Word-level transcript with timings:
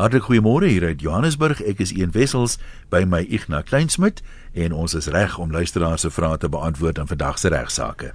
Hartlik 0.00 0.30
goeiemôre 0.30 0.64
hier 0.64 0.86
uit 0.88 1.02
Johannesburg. 1.04 1.58
Ek 1.68 1.82
is 1.84 1.90
Ian 1.92 2.14
Wessels 2.14 2.54
by 2.88 3.02
my 3.04 3.18
Ignas 3.28 3.66
Kleinsmid 3.68 4.22
en 4.56 4.72
ons 4.72 4.94
is 4.96 5.10
reg 5.12 5.34
om 5.36 5.50
luisteraars 5.52 6.06
se 6.06 6.08
vrae 6.08 6.38
te 6.40 6.48
beantwoord 6.48 7.02
in 7.02 7.08
vandag 7.10 7.36
se 7.36 7.50
regsaake. 7.52 8.14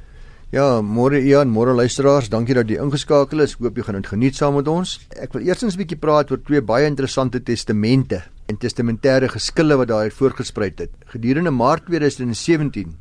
Ja, 0.49 0.81
môre 0.81 1.19
Ian, 1.21 1.51
môre 1.53 1.75
luisteraars, 1.77 2.31
dankie 2.33 2.55
dat 2.57 2.71
jy 2.73 2.79
ingeskakel 2.81 3.43
is. 3.45 3.53
Ek 3.53 3.67
hoop 3.67 3.77
jy 3.77 3.85
gaan 3.85 3.99
dit 3.99 4.09
geniet 4.09 4.39
saam 4.39 4.57
met 4.57 4.71
ons. 4.71 4.95
Ek 5.13 5.37
wil 5.37 5.45
eers 5.45 5.61
'n 5.61 5.77
bietjie 5.77 5.99
praat 6.01 6.31
oor 6.31 6.41
twee 6.41 6.61
baie 6.61 6.87
interessante 6.89 7.39
testamente 7.39 8.23
en 8.49 8.57
testamentêre 8.57 9.29
geskille 9.29 9.77
wat 9.77 9.87
daar 9.87 10.09
voorgespruit 10.09 10.79
het. 10.79 10.91
Gedurende 11.13 11.51
Maart 11.51 11.85
2017 11.85 12.97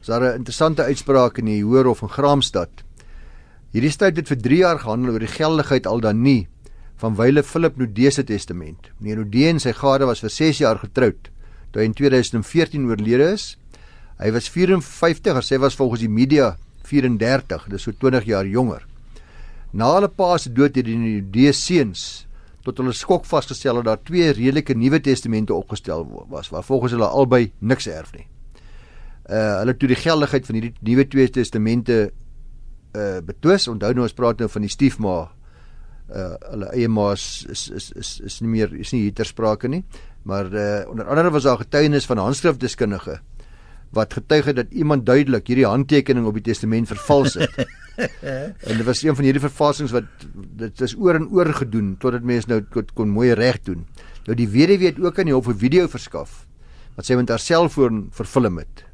was 0.00 0.08
daar 0.08 0.32
'n 0.32 0.38
interessante 0.42 0.82
uitspraak 0.82 1.38
in 1.38 1.44
die 1.44 1.62
Hoërhof 1.62 2.02
in 2.02 2.08
Graamsstad. 2.08 2.82
Hierdie 3.70 3.90
stryd 3.90 4.16
het 4.16 4.26
vir 4.26 4.42
3 4.42 4.58
jaar 4.58 4.78
gehandel 4.78 5.12
oor 5.12 5.20
die 5.20 5.38
geldigheid 5.38 5.86
al 5.86 6.00
dan 6.00 6.22
nie 6.22 6.48
van 7.04 7.18
wyle 7.18 7.42
Philip 7.44 7.76
Nudee 7.76 8.10
se 8.10 8.24
testament. 8.24 8.88
Meneer 8.98 9.20
Nudee 9.20 9.50
en 9.52 9.60
sy 9.60 9.74
gade 9.76 10.08
was 10.08 10.24
vir 10.24 10.32
6 10.32 10.62
jaar 10.62 10.80
getroud 10.80 11.28
toe 11.74 11.82
hy 11.82 11.88
in 11.90 11.96
2014 11.98 12.86
oorlede 12.88 13.32
is. 13.34 13.54
Hy 14.22 14.30
was 14.32 14.48
54, 14.48 15.42
sy 15.42 15.58
was 15.60 15.76
volgens 15.76 16.04
die 16.04 16.08
media 16.08 16.54
34, 16.86 17.66
dis 17.72 17.84
so 17.84 17.92
20 17.92 18.28
jaar 18.30 18.48
jonger. 18.48 18.84
Na 19.74 19.90
hulle 19.96 20.08
pa 20.08 20.36
se 20.38 20.52
dood 20.54 20.78
het 20.78 20.86
die 20.86 20.96
Nudee 20.96 21.52
seuns 21.52 22.24
tot 22.64 22.78
hulle 22.80 22.94
skok 22.96 23.26
vasgestel 23.28 23.82
dat 23.82 23.90
daar 23.90 24.04
twee 24.06 24.30
redelike 24.32 24.76
Nuwe 24.78 25.02
Testamente 25.04 25.52
opgestel 25.52 26.06
was 26.32 26.48
waar 26.54 26.64
volgens 26.64 26.94
hulle 26.96 27.10
albei 27.10 27.50
niks 27.58 27.90
erf 27.90 28.14
nie. 28.16 28.24
Uh 29.28 29.58
hulle 29.60 29.76
toe 29.76 29.90
die 29.90 30.00
geldigheid 30.00 30.46
van 30.48 30.60
hierdie 30.60 30.72
Nuwe 30.80 31.04
Twee 31.10 31.28
Testamente 31.28 31.98
uh 32.96 33.20
betwis. 33.26 33.68
Onthou 33.68 33.92
nou 33.92 34.06
ons 34.06 34.16
praat 34.16 34.40
nou 34.40 34.48
van 34.48 34.64
die 34.64 34.72
stiefma. 34.72 35.33
Uh 36.12 36.34
hulle 36.50 36.72
eie 36.76 36.88
ma 36.88 37.12
is 37.12 37.46
is 37.48 37.70
is 37.70 38.20
is, 38.20 38.40
nie 38.42 38.50
meer 38.50 38.74
is 38.76 38.92
nie 38.92 39.06
hier 39.06 39.14
ter 39.14 39.24
sprake 39.24 39.68
nie. 39.68 39.84
Maar 40.24 40.52
uh 40.52 40.90
onder 40.90 41.08
andere 41.08 41.30
was 41.30 41.42
daar 41.48 41.58
getuienis 41.58 42.06
van 42.06 42.18
handskrifdeskundige 42.18 43.20
wat 43.94 44.14
getuig 44.14 44.44
het 44.50 44.56
dat 44.56 44.72
iemand 44.74 45.06
duidelik 45.06 45.46
hierdie 45.46 45.66
handtekening 45.66 46.26
op 46.26 46.34
die 46.34 46.48
testament 46.50 46.88
vervals 46.90 47.36
het. 47.38 47.54
en 48.68 48.76
dit 48.80 48.84
was 48.84 49.02
een 49.04 49.14
van 49.14 49.24
hierdie 49.24 49.42
vervalsings 49.44 49.94
wat 49.94 50.08
dit 50.34 50.80
is 50.82 50.96
oor 50.98 51.14
en 51.20 51.28
oor 51.30 51.52
gedoen 51.54 51.94
totdat 52.02 52.26
mense 52.26 52.50
nou 52.50 52.60
kon, 52.74 52.88
kon 52.94 53.12
mooi 53.14 53.32
reg 53.38 53.60
doen. 53.62 53.84
Nou 54.26 54.36
die 54.38 54.48
weduwee 54.50 54.90
het 54.90 55.00
ook 55.00 55.18
aan 55.18 55.30
die 55.30 55.36
hof 55.36 55.48
'n 55.48 55.58
video 55.58 55.86
verskaf 55.88 56.44
wat 56.96 57.06
sy 57.06 57.14
met 57.18 57.28
haar 57.28 57.42
selfoon 57.42 58.08
vervilm 58.14 58.58
het. 58.58 58.84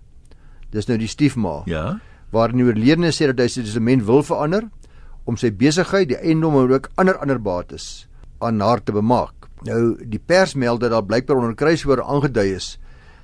Dis 0.71 0.87
nou 0.87 0.99
die 0.99 1.09
stiefma. 1.09 1.63
Ja. 1.67 2.01
Waar 2.31 2.53
die 2.53 2.65
oorledene 2.65 3.11
sê 3.13 3.27
dat 3.27 3.39
hy 3.39 3.49
sy 3.49 3.63
testament 3.63 4.05
wil 4.05 4.23
verander 4.23 4.69
om 5.25 5.37
sy 5.37 5.51
besigheid, 5.53 6.09
die 6.09 6.19
eiendom 6.19 6.57
en 6.59 6.73
ook 6.73 6.91
ander 7.01 7.19
ander 7.19 7.41
bates 7.41 8.07
aan 8.39 8.61
haar 8.61 8.83
te 8.83 8.93
bemaak. 8.93 9.49
Nou 9.67 9.97
die 10.01 10.21
pers 10.21 10.55
meld 10.55 10.81
dat 10.81 10.95
daar 10.95 11.05
blykbaar 11.05 11.37
onder 11.37 11.55
kruiswoorde 11.55 12.05
aangedui 12.05 12.55
is 12.55 12.79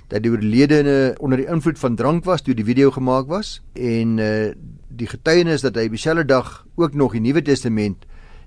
dat 0.09 0.23
die 0.23 0.31
oorledene 0.31 1.15
onder 1.19 1.41
die 1.41 1.49
invloed 1.51 1.79
van 1.79 1.97
drank 1.99 2.25
was 2.25 2.45
toe 2.45 2.55
die 2.55 2.67
video 2.67 2.93
gemaak 2.95 3.27
was 3.33 3.61
en 3.75 4.19
uh 4.23 4.55
die 4.97 5.09
getuienis 5.11 5.61
dat 5.61 5.77
hy 5.77 5.91
dieselfde 5.93 6.25
dag 6.25 6.65
ook 6.81 6.95
nog 6.97 7.13
die 7.13 7.21
Nuwe 7.21 7.43
Testament 7.45 8.07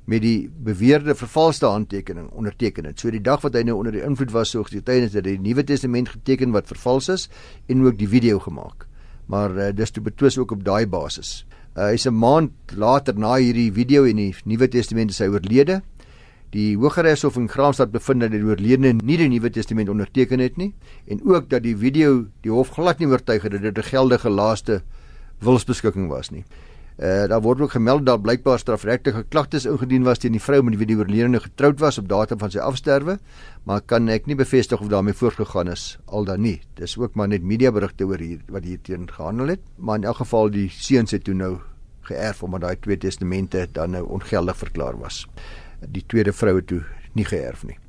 met 0.09 0.23
die 0.23 0.50
beweerde 0.50 1.14
vervalste 1.14 1.67
handtekening 1.70 2.31
onderteken 2.33 2.88
het. 2.89 2.97
So 2.97 3.11
die 3.14 3.22
dag 3.22 3.44
wat 3.44 3.53
hy 3.53 3.61
nou 3.67 3.75
onder 3.77 3.94
die 3.94 4.02
invloed 4.02 4.31
was, 4.33 4.55
so 4.55 4.66
getuienis 4.66 5.14
dat 5.14 5.27
hy 5.30 5.36
die 5.38 5.44
Nuwe 5.52 5.64
Testament 5.67 6.09
geteken 6.09 6.55
wat 6.55 6.72
vervals 6.72 7.11
is 7.14 7.27
en 7.70 7.86
ook 7.86 8.00
die 8.00 8.09
video 8.09 8.39
gemaak. 8.42 8.88
Maar 9.30 9.53
uh, 9.53 9.70
dis 9.75 9.94
toe 9.94 10.02
betwis 10.03 10.39
ook 10.42 10.55
op 10.58 10.64
daai 10.66 10.88
basis. 10.89 11.44
Uh, 11.78 11.92
hy's 11.94 12.08
'n 12.08 12.16
maand 12.17 12.52
later 12.73 13.14
na 13.14 13.36
hierdie 13.38 13.72
video 13.72 14.06
en 14.06 14.17
die 14.17 14.34
Nuwe 14.45 14.67
Testament 14.67 15.12
is 15.12 15.20
hy 15.20 15.28
oorlede. 15.30 15.81
Die 16.50 16.76
Hooggeregshof 16.76 17.38
in 17.38 17.48
Graamsstad 17.48 17.92
bevind 17.92 18.22
dat 18.22 18.31
die 18.31 18.42
oorledene 18.42 18.98
nie 19.03 19.17
die 19.17 19.30
Nuwe 19.30 19.52
Testament 19.53 19.89
onderteken 19.89 20.39
het 20.39 20.58
nie 20.58 20.73
en 21.06 21.22
ook 21.22 21.50
dat 21.50 21.64
die 21.64 21.76
video 21.78 22.26
die 22.42 22.52
hof 22.52 22.73
glad 22.73 23.00
nie 23.00 23.08
oortuig 23.08 23.44
het 23.44 23.52
dat 23.52 23.61
dit 23.61 23.78
'n 23.78 23.89
geldige 23.89 24.30
laaste 24.30 24.81
wilsbeskikking 25.42 26.10
was 26.10 26.32
nie. 26.32 26.43
Uh 26.99 27.27
daar 27.32 27.39
word 27.39 27.61
ook 27.61 27.71
gemeld 27.71 28.04
dat 28.05 28.21
blykbaar 28.21 28.60
strafregtelike 28.60 29.23
klagtes 29.32 29.65
ingedien 29.65 30.04
was 30.04 30.20
teen 30.20 30.33
die 30.36 30.42
vrou 30.43 30.60
met 30.67 30.76
wie 30.82 30.87
die 30.89 30.98
oorledene 30.99 31.39
getroud 31.39 31.80
was 31.80 31.98
op 31.98 32.10
datum 32.11 32.42
van 32.42 32.52
sy 32.52 32.60
afsterwe, 32.60 33.15
maar 33.64 33.80
kan 33.80 34.11
ek 34.11 34.27
nie 34.27 34.36
bevestig 34.36 34.82
of 34.83 34.92
daarmee 34.92 35.15
voortgegaan 35.15 35.71
is 35.71 35.98
al 36.05 36.27
dan 36.27 36.43
nie. 36.43 36.58
Dis 36.76 36.98
ook 36.99 37.15
maar 37.15 37.32
net 37.32 37.43
mediaberigte 37.48 38.04
oor 38.04 38.20
hier 38.20 38.43
wat 38.52 38.67
hier 38.67 38.82
teen 38.83 39.08
gehandel 39.08 39.55
het, 39.55 39.64
maar 39.77 40.02
in 40.02 40.10
elk 40.11 40.20
geval 40.26 40.52
die 40.52 40.67
seuns 40.76 41.15
het 41.15 41.23
toe 41.23 41.37
nou 41.39 41.54
geërf 42.10 42.43
omdat 42.43 42.67
daai 42.67 42.80
twee 42.83 42.98
testamente 42.98 43.67
dan 43.71 43.95
nou 43.95 44.04
ongeldig 44.20 44.58
verklaar 44.58 44.99
was. 44.99 45.23
Die 45.80 46.04
tweede 46.04 46.33
vrou 46.36 46.58
het 46.58 46.67
toe 46.67 46.83
nie 47.16 47.26
geërf 47.26 47.64
nie. 47.64 47.80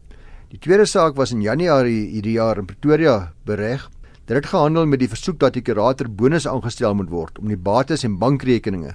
Die 0.54 0.58
tweede 0.58 0.86
saak 0.86 1.18
was 1.18 1.34
in 1.34 1.42
Januarie 1.42 2.12
hierdie 2.14 2.38
jaar 2.38 2.58
in 2.62 2.70
Pretoria 2.70 3.32
bereg 3.46 3.90
Dit 4.30 4.44
het 4.44 4.52
gehandel 4.52 4.84
met 4.86 5.00
die 5.02 5.10
versoek 5.10 5.40
dat 5.42 5.56
die 5.56 5.62
kurator 5.66 6.06
bonus 6.06 6.44
aangestel 6.46 6.92
moet 6.94 7.08
word 7.10 7.38
om 7.42 7.48
die 7.50 7.58
bates 7.58 8.04
en 8.06 8.12
bankrekeninge 8.20 8.92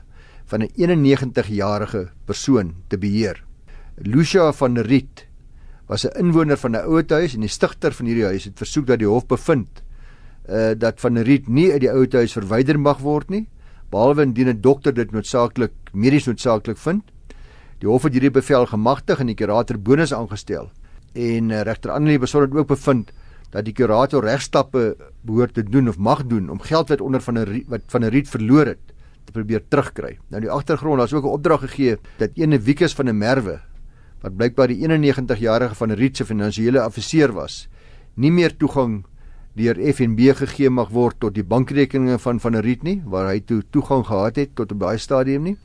van 0.48 0.62
'n 0.64 0.70
91-jarige 0.80 2.08
persoon 2.26 2.74
te 2.88 2.98
beheer. 2.98 3.44
Lucia 3.98 4.54
van 4.54 4.74
der 4.74 4.86
Riet 4.88 5.28
was 5.88 6.06
'n 6.06 6.16
inwoner 6.16 6.58
van 6.58 6.72
'n 6.72 6.88
ouetehuis 6.88 7.34
en 7.34 7.42
die 7.42 7.50
stigter 7.50 7.92
van 7.92 8.06
hierdie 8.06 8.26
huis 8.26 8.44
het 8.44 8.58
versoek 8.58 8.88
dat 8.88 9.00
die 9.00 9.08
hof 9.08 9.28
bevind 9.28 9.84
uh 10.50 10.72
dat 10.78 11.02
van 11.02 11.14
der 11.14 11.24
Riet 11.24 11.48
nie 11.48 11.72
uit 11.72 11.82
die 11.82 11.92
ouetehuis 11.92 12.32
verwyder 12.32 12.80
mag 12.80 13.00
word 13.00 13.30
nie 13.30 13.48
behalwe 13.92 14.22
indien 14.22 14.48
'n 14.48 14.62
dokter 14.62 14.94
dit 14.94 15.12
noodsaaklik 15.12 15.74
medies 15.92 16.26
noodsaaklik 16.26 16.78
vind. 16.78 17.04
Die 17.80 17.90
hof 17.90 18.04
het 18.04 18.14
hierdie 18.14 18.32
bevel 18.32 18.66
gemagtig 18.66 19.20
en 19.20 19.28
die 19.28 19.36
kurator 19.36 19.78
bonus 19.80 20.14
aangestel 20.14 20.72
en 21.14 21.50
uh, 21.50 21.62
regter 21.62 21.92
Annelie 21.92 22.20
besonder 22.20 22.50
het 22.50 22.58
ook 22.58 22.68
bevind 22.68 23.12
dat 23.50 23.66
die 23.66 23.74
kurator 23.74 24.24
regstappe 24.24 24.96
behoort 25.22 25.54
te 25.54 25.64
doen 25.64 25.90
of 25.90 25.98
mag 25.98 26.26
doen 26.26 26.50
om 26.50 26.60
geld 26.60 26.90
wat 26.90 27.02
onder 27.02 27.22
van 27.22 27.38
'n 27.40 27.64
wat 27.68 27.82
van 27.88 28.04
'n 28.04 28.10
riet 28.10 28.30
verloor 28.30 28.66
het 28.66 28.84
te 29.26 29.32
probeer 29.32 29.64
terugkry. 29.68 30.18
Nou 30.30 30.42
die 30.42 30.52
agtergrond, 30.52 30.98
daar's 30.98 31.14
ook 31.14 31.26
'n 31.26 31.38
opdrag 31.38 31.60
gegee 31.60 31.98
dat 32.18 32.30
ene 32.36 32.60
Wikus 32.60 32.94
van 32.94 33.10
'n 33.10 33.18
Merwe 33.18 33.62
wat 34.22 34.36
blykbaar 34.36 34.68
die 34.68 34.82
91-jarige 34.82 35.76
van 35.76 35.92
'n 35.92 35.96
riet 35.96 36.18
se 36.18 36.26
finansiële 36.26 36.82
adviseur 36.82 37.32
was, 37.32 37.68
nie 38.16 38.32
meer 38.32 38.58
toegang 38.58 39.06
deur 39.56 39.76
FNB 39.94 40.36
gegee 40.36 40.70
mag 40.70 40.90
word 40.90 41.20
tot 41.20 41.34
die 41.34 41.44
bankrekeninge 41.44 42.20
van 42.20 42.40
van 42.40 42.56
'n 42.56 42.62
riet 42.62 42.84
nie, 42.84 43.02
waar 43.06 43.28
hy 43.28 43.40
toe 43.40 43.64
toegang 43.70 44.06
gehad 44.06 44.36
het 44.36 44.56
tot 44.56 44.72
op 44.72 44.80
daai 44.80 44.98
stadium 44.98 45.44
nie. 45.44 45.58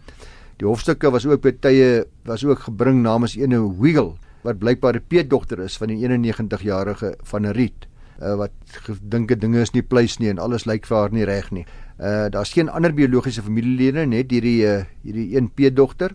Die 0.56 0.66
hofstukke 0.66 1.10
was 1.10 1.26
ook 1.26 1.40
by 1.40 1.52
tye 1.52 2.04
was 2.24 2.44
ook 2.44 2.58
gebring 2.58 3.02
namens 3.02 3.36
ene 3.36 3.58
Wiggle 3.80 4.14
wat 4.42 4.58
blykbaar 4.58 4.96
'n 4.96 5.04
peetdogter 5.08 5.58
is 5.60 5.76
van 5.76 5.88
die 5.88 6.08
91-jarige 6.08 7.14
van 7.22 7.46
riet 7.46 7.86
uh, 8.20 8.36
wat 8.40 8.52
gedink 8.86 9.32
dinge 9.40 9.62
is 9.64 9.72
nie 9.74 9.82
pleis 9.82 10.18
nie 10.20 10.30
en 10.32 10.38
alles 10.42 10.66
lyk 10.68 10.86
vir 10.88 10.96
haar 10.96 11.14
nie 11.14 11.26
reg 11.28 11.50
nie. 11.54 11.64
Uh 11.98 12.28
daar's 12.32 12.52
geen 12.52 12.68
ander 12.68 12.94
biologiese 12.96 13.42
familielede 13.42 14.06
net 14.06 14.30
hierdie 14.32 14.60
uh, 14.68 14.84
hierdie 15.04 15.36
een 15.36 15.50
peetdogter. 15.50 16.14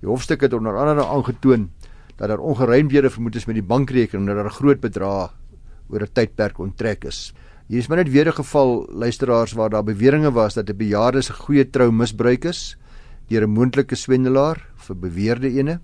Die 0.00 0.08
hofstuk 0.08 0.44
het 0.46 0.54
onder 0.54 0.76
andere 0.76 1.06
aangetoon 1.06 1.70
dat 2.18 2.28
daar 2.28 2.42
ongeruimdhede 2.42 3.10
vermoed 3.10 3.36
is 3.36 3.46
met 3.46 3.58
die 3.58 3.66
bankrekening 3.66 4.26
dat 4.26 4.36
daar 4.36 4.50
'n 4.50 4.60
groot 4.60 4.80
bedrag 4.80 5.34
oor 5.88 6.02
'n 6.02 6.12
tydperk 6.12 6.58
onttrek 6.58 7.04
is. 7.04 7.32
Hier 7.68 7.78
is 7.78 7.88
maar 7.88 7.98
net 7.98 8.10
weer 8.10 8.28
'n 8.28 8.32
geval 8.32 8.86
luisteraars 8.90 9.52
waar 9.52 9.70
daar 9.70 9.84
beweringe 9.84 10.32
was 10.32 10.54
dat 10.54 10.70
'n 10.70 10.76
bejaarde 10.76 11.22
se 11.22 11.32
goeie 11.32 11.70
trou 11.70 11.92
misbruik 11.92 12.44
is 12.44 12.76
deur 13.28 13.42
'n 13.42 13.50
moontlike 13.50 13.94
swendelaar 13.94 14.66
vir 14.76 14.96
beweerde 14.96 15.48
ene 15.48 15.80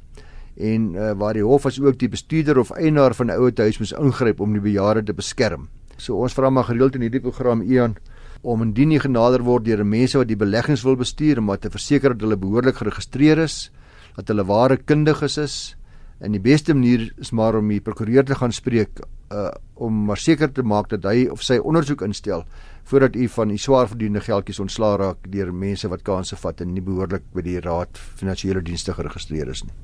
en 0.57 0.95
uh, 0.95 1.13
waar 1.19 1.35
die 1.35 1.45
hof 1.45 1.67
as 1.67 1.81
ook 1.81 1.99
die 1.99 2.09
bestuurder 2.09 2.59
of 2.59 2.71
eienaar 2.71 3.15
van 3.15 3.27
'n 3.27 3.39
ouete 3.39 3.63
huis 3.63 3.79
moes 3.79 3.93
ingryp 3.93 4.41
om 4.41 4.53
die 4.53 4.61
bejaarde 4.61 5.03
te 5.03 5.15
beskerm. 5.15 5.69
So 5.97 6.17
ons 6.17 6.35
vra 6.35 6.51
maar 6.51 6.65
gereeld 6.65 6.95
in 6.95 7.01
hierdie 7.01 7.21
program 7.21 7.63
Ian 7.63 7.97
om 8.43 8.63
indien 8.63 8.89
nie 8.89 9.01
genader 9.01 9.43
word 9.43 9.65
deur 9.65 9.85
mense 9.85 10.19
wat 10.19 10.29
die 10.29 10.37
beleggings 10.37 10.85
wil 10.85 10.97
bestuur 10.97 11.39
om 11.39 11.57
te 11.57 11.71
verseker 11.71 12.13
dat 12.15 12.21
hulle 12.21 12.37
behoorlik 12.37 12.77
geregistreer 12.77 13.39
is, 13.39 13.71
dat 14.17 14.29
hulle 14.29 14.45
ware 14.45 14.77
kundiges 14.77 15.39
is. 15.39 15.77
En 16.21 16.33
die 16.33 16.41
beste 16.41 16.75
manier 16.75 17.13
is 17.19 17.33
maar 17.33 17.57
om 17.57 17.69
die 17.69 17.81
prokureur 17.81 18.25
te 18.25 18.35
gaan 18.35 18.53
spreek 18.53 19.01
uh 19.33 19.51
om 19.75 20.05
maar 20.07 20.21
seker 20.21 20.53
te 20.53 20.63
maak 20.63 20.89
dat 20.89 21.03
hy 21.03 21.27
of 21.33 21.43
sy 21.43 21.57
ondersoek 21.59 22.05
instel 22.07 22.45
voordat 22.87 23.17
u 23.17 23.27
van 23.29 23.51
u 23.51 23.57
swaar 23.59 23.89
verdiende 23.89 24.21
geldjies 24.21 24.61
ontslaa 24.61 24.97
raak 24.97 25.27
deur 25.33 25.51
mense 25.53 25.89
wat 25.89 26.05
kansse 26.07 26.37
vat 26.37 26.61
en 26.61 26.75
nie 26.75 26.85
behoorlik 26.85 27.25
by 27.35 27.43
die 27.43 27.61
raad 27.61 27.99
finansiële 28.21 28.63
dienste 28.63 28.95
geregistreer 28.95 29.51
is 29.51 29.65
nie. 29.65 29.75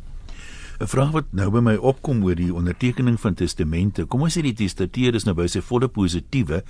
'n 0.81 0.89
Vraag 0.89 1.11
wat 1.13 1.25
nou 1.37 1.51
by 1.51 1.61
my 1.61 1.75
opkom 1.77 2.23
oor 2.25 2.35
die 2.35 2.55
ondertekening 2.55 3.21
van 3.21 3.35
testamente. 3.37 4.07
Kom 4.09 4.23
ons 4.25 4.39
sê 4.39 4.43
die 4.43 4.57
testateur 4.57 5.15
is 5.15 5.27
nou 5.29 5.35
by 5.37 5.47
sy 5.47 5.61
volle 5.61 5.89
positiewe, 5.89 6.63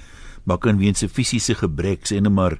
maar 0.44 0.58
kan 0.58 0.78
weens 0.78 1.02
'n 1.02 1.08
fisiese 1.08 1.54
gebrek 1.54 2.06
sê 2.10 2.20
net 2.20 2.32
maar 2.32 2.58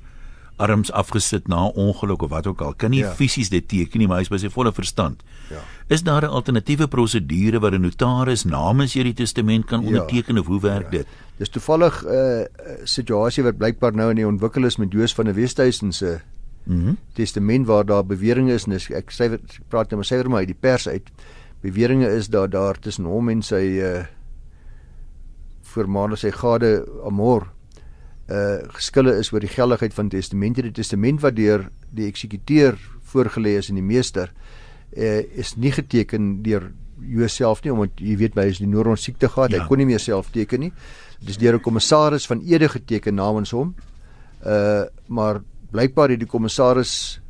arms 0.61 0.93
afgesit 0.93 1.49
na 1.49 1.67
ongeluk 1.67 2.23
of 2.23 2.31
wat 2.31 2.47
ook 2.47 2.61
al, 2.61 2.75
kan 2.75 2.91
nie 2.91 3.01
ja. 3.01 3.13
fisies 3.17 3.49
dit 3.49 3.69
teken 3.69 3.99
nie, 3.99 4.07
maar 4.07 4.21
hy 4.21 4.23
is 4.23 4.33
by 4.33 4.39
sy 4.39 4.51
volle 4.53 4.73
verstand. 4.73 5.23
Ja. 5.51 5.63
Is 5.89 6.03
daar 6.03 6.23
'n 6.23 6.31
alternatiewe 6.31 6.87
prosedure 6.87 7.59
waar 7.59 7.73
'n 7.73 7.83
notaris 7.83 8.45
namens 8.45 8.95
hierdie 8.95 9.15
testament 9.15 9.67
kan 9.67 9.81
ja. 9.81 9.87
onderteken 9.87 10.35
ja. 10.35 10.41
of 10.41 10.47
hoe 10.47 10.61
werk 10.61 10.93
ja. 10.93 10.99
dit? 10.99 11.07
Dis 11.39 11.49
toevallig 11.49 12.05
'n 12.05 12.09
uh, 12.09 12.45
situasie 12.85 13.43
wat 13.43 13.57
blykbaar 13.57 13.95
nou 13.95 14.11
in 14.11 14.17
die 14.17 14.27
ontwikkel 14.27 14.65
is 14.65 14.77
met 14.77 14.93
Joos 14.93 15.15
van 15.15 15.25
der 15.25 15.35
Westhuizen 15.35 15.93
se 15.93 16.21
mm 16.65 16.85
-hmm. 16.85 16.97
testament 17.13 17.67
waar 17.67 17.85
daar 17.85 18.07
beweringe 18.07 18.53
is 18.53 18.65
en 18.65 18.73
ek 18.73 19.11
sê 19.13 19.33
ek 19.33 19.61
praat 19.69 19.91
nou 19.91 19.97
maar 19.97 20.11
sê 20.13 20.29
maar 20.29 20.39
uit 20.39 20.47
die 20.47 20.61
pers 20.61 20.89
uit 20.89 21.11
beweringe 21.63 22.09
is 22.09 22.29
dat 22.29 22.51
daar 22.51 22.79
tussen 22.79 23.05
hom 23.05 23.29
en 23.29 23.43
sy 23.43 23.65
uh 23.81 24.05
voormalige 25.71 26.27
sy 26.27 26.31
gade 26.35 26.71
Amor 27.07 27.47
uh 28.31 28.59
geskille 28.75 29.15
is 29.19 29.33
oor 29.33 29.43
die 29.43 29.51
geldigheid 29.51 29.95
van 29.95 30.09
testamente. 30.11 30.63
Die 30.63 30.75
testament 30.75 31.23
wat 31.23 31.37
deur 31.37 31.69
die 31.95 32.09
eksekuteur 32.11 32.79
voorgelê 33.13 33.57
is 33.59 33.71
in 33.71 33.79
die 33.79 33.87
meester 33.87 34.33
uh 34.97 35.21
is 35.39 35.57
nie 35.57 35.73
geteken 35.75 36.41
deur 36.43 36.71
jouself 37.01 37.63
nie 37.65 37.73
omdat 37.73 38.01
jy 38.01 38.17
weet 38.21 38.35
by 38.37 38.49
is 38.51 38.61
die 38.61 38.69
neuron 38.69 38.99
siekte 38.99 39.29
gehad. 39.29 39.55
Ja. 39.55 39.63
Hy 39.63 39.69
kon 39.69 39.81
nie 39.81 39.89
meer 39.89 40.03
self 40.03 40.31
teken 40.35 40.67
nie. 40.67 40.73
Dis 41.21 41.39
deur 41.39 41.55
'n 41.55 41.63
kommissaris 41.63 42.27
van 42.27 42.41
Ede 42.41 42.69
geteken 42.69 43.15
namens 43.15 43.51
hom. 43.51 43.75
Uh 44.45 44.85
maar 45.09 45.43
blykbaar 45.71 46.11
het 46.11 46.21
die 46.21 46.29
kommissaris 46.29 47.21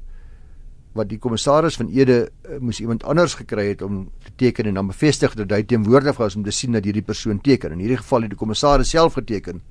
wat 0.92 1.08
die 1.08 1.18
kommissaris 1.22 1.76
van 1.78 1.90
Ede 1.94 2.18
uh, 2.26 2.58
moes 2.58 2.80
iemand 2.82 3.04
anders 3.06 3.36
gekry 3.38 3.68
het 3.68 3.82
om 3.82 4.08
te 4.24 4.32
teken 4.36 4.66
en 4.66 4.74
dan 4.80 4.90
bevestig 4.90 5.36
dat 5.38 5.52
hy 5.54 5.62
teenwoordig 5.62 6.18
was 6.18 6.36
om 6.36 6.42
te 6.42 6.54
sien 6.54 6.74
dat 6.74 6.84
hierdie 6.84 7.04
persoon 7.06 7.40
teken. 7.40 7.76
In 7.76 7.84
hierdie 7.84 8.00
geval 8.00 8.26
het 8.26 8.34
die 8.34 8.38
kommissaris 8.38 8.90
self 8.90 9.18
geteken 9.18 9.62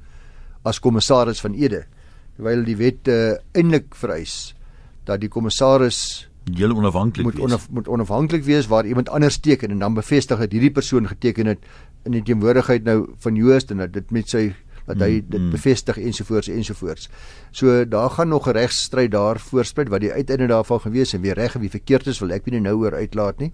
as 0.64 0.80
kommissaris 0.80 1.42
van 1.44 1.54
Ede 1.54 1.86
terwyl 2.38 2.64
die 2.64 2.78
wet 2.80 3.12
uh, 3.12 3.36
eintlik 3.52 3.92
vereis 4.00 4.56
dat 5.08 5.20
die 5.20 5.32
kommissaris 5.32 6.30
heel 6.56 6.72
onafhanklik 6.76 7.26
moet 7.26 7.40
onaf, 7.40 7.68
moet 7.70 7.88
onafhanklik 7.88 8.44
wees 8.44 8.68
waar 8.68 8.88
iemand 8.88 9.10
anders 9.10 9.38
teken 9.38 9.72
en 9.72 9.80
dan 9.80 9.94
bevestig 9.94 10.40
dat 10.40 10.52
hierdie 10.52 10.72
persoon 10.72 11.08
geteken 11.08 11.46
het 11.46 11.60
in 12.08 12.16
die 12.16 12.24
teenwoordigheid 12.24 12.84
nou 12.84 13.10
van 13.20 13.36
Joost 13.36 13.72
en 13.72 13.84
dat 13.84 13.94
dit 13.94 14.12
met 14.12 14.30
sy 14.30 14.54
dat 14.90 15.04
hy 15.06 15.20
dit 15.22 15.40
mm. 15.40 15.52
bevestig 15.54 16.00
ensovoorts 16.02 16.50
ensovoorts. 16.50 17.10
So 17.52 17.84
daar 17.86 18.10
gaan 18.10 18.28
nog 18.34 18.48
'n 18.48 18.58
regstryd 18.58 19.12
daar 19.12 19.40
voorspruit 19.40 19.90
wat 19.90 20.02
die 20.02 20.12
uiteinde 20.12 20.48
daarvan 20.48 20.80
gewees 20.80 21.14
en 21.14 21.22
wie 21.22 21.34
reg 21.34 21.56
en 21.56 21.62
wie 21.62 21.70
verkeerd 21.70 22.08
is 22.08 22.20
wil 22.20 22.32
ek 22.32 22.46
nie 22.46 22.60
nou 22.60 22.76
oor 22.76 22.96
uitlaat 22.96 23.38
nie. 23.40 23.54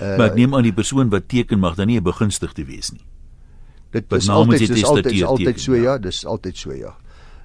Uh, 0.00 0.16
maar 0.16 0.30
ek 0.30 0.34
neem 0.34 0.54
aan 0.54 0.62
die 0.62 0.72
persoon 0.72 1.08
wat 1.10 1.28
teken 1.28 1.58
mag 1.58 1.74
dan 1.74 1.86
nie 1.86 1.98
'n 1.98 2.02
begunstigde 2.02 2.64
wees 2.64 2.90
nie. 2.90 3.04
Dit 3.90 4.12
is 4.12 4.28
altyd 4.28 4.58
dit 4.58 4.76
is 4.76 4.84
altyd 4.84 5.22
altyd 5.22 5.60
so 5.60 5.74
ja, 5.74 5.82
ja 5.82 5.98
dis 5.98 6.26
altyd 6.26 6.56
so 6.56 6.72
ja. 6.72 6.96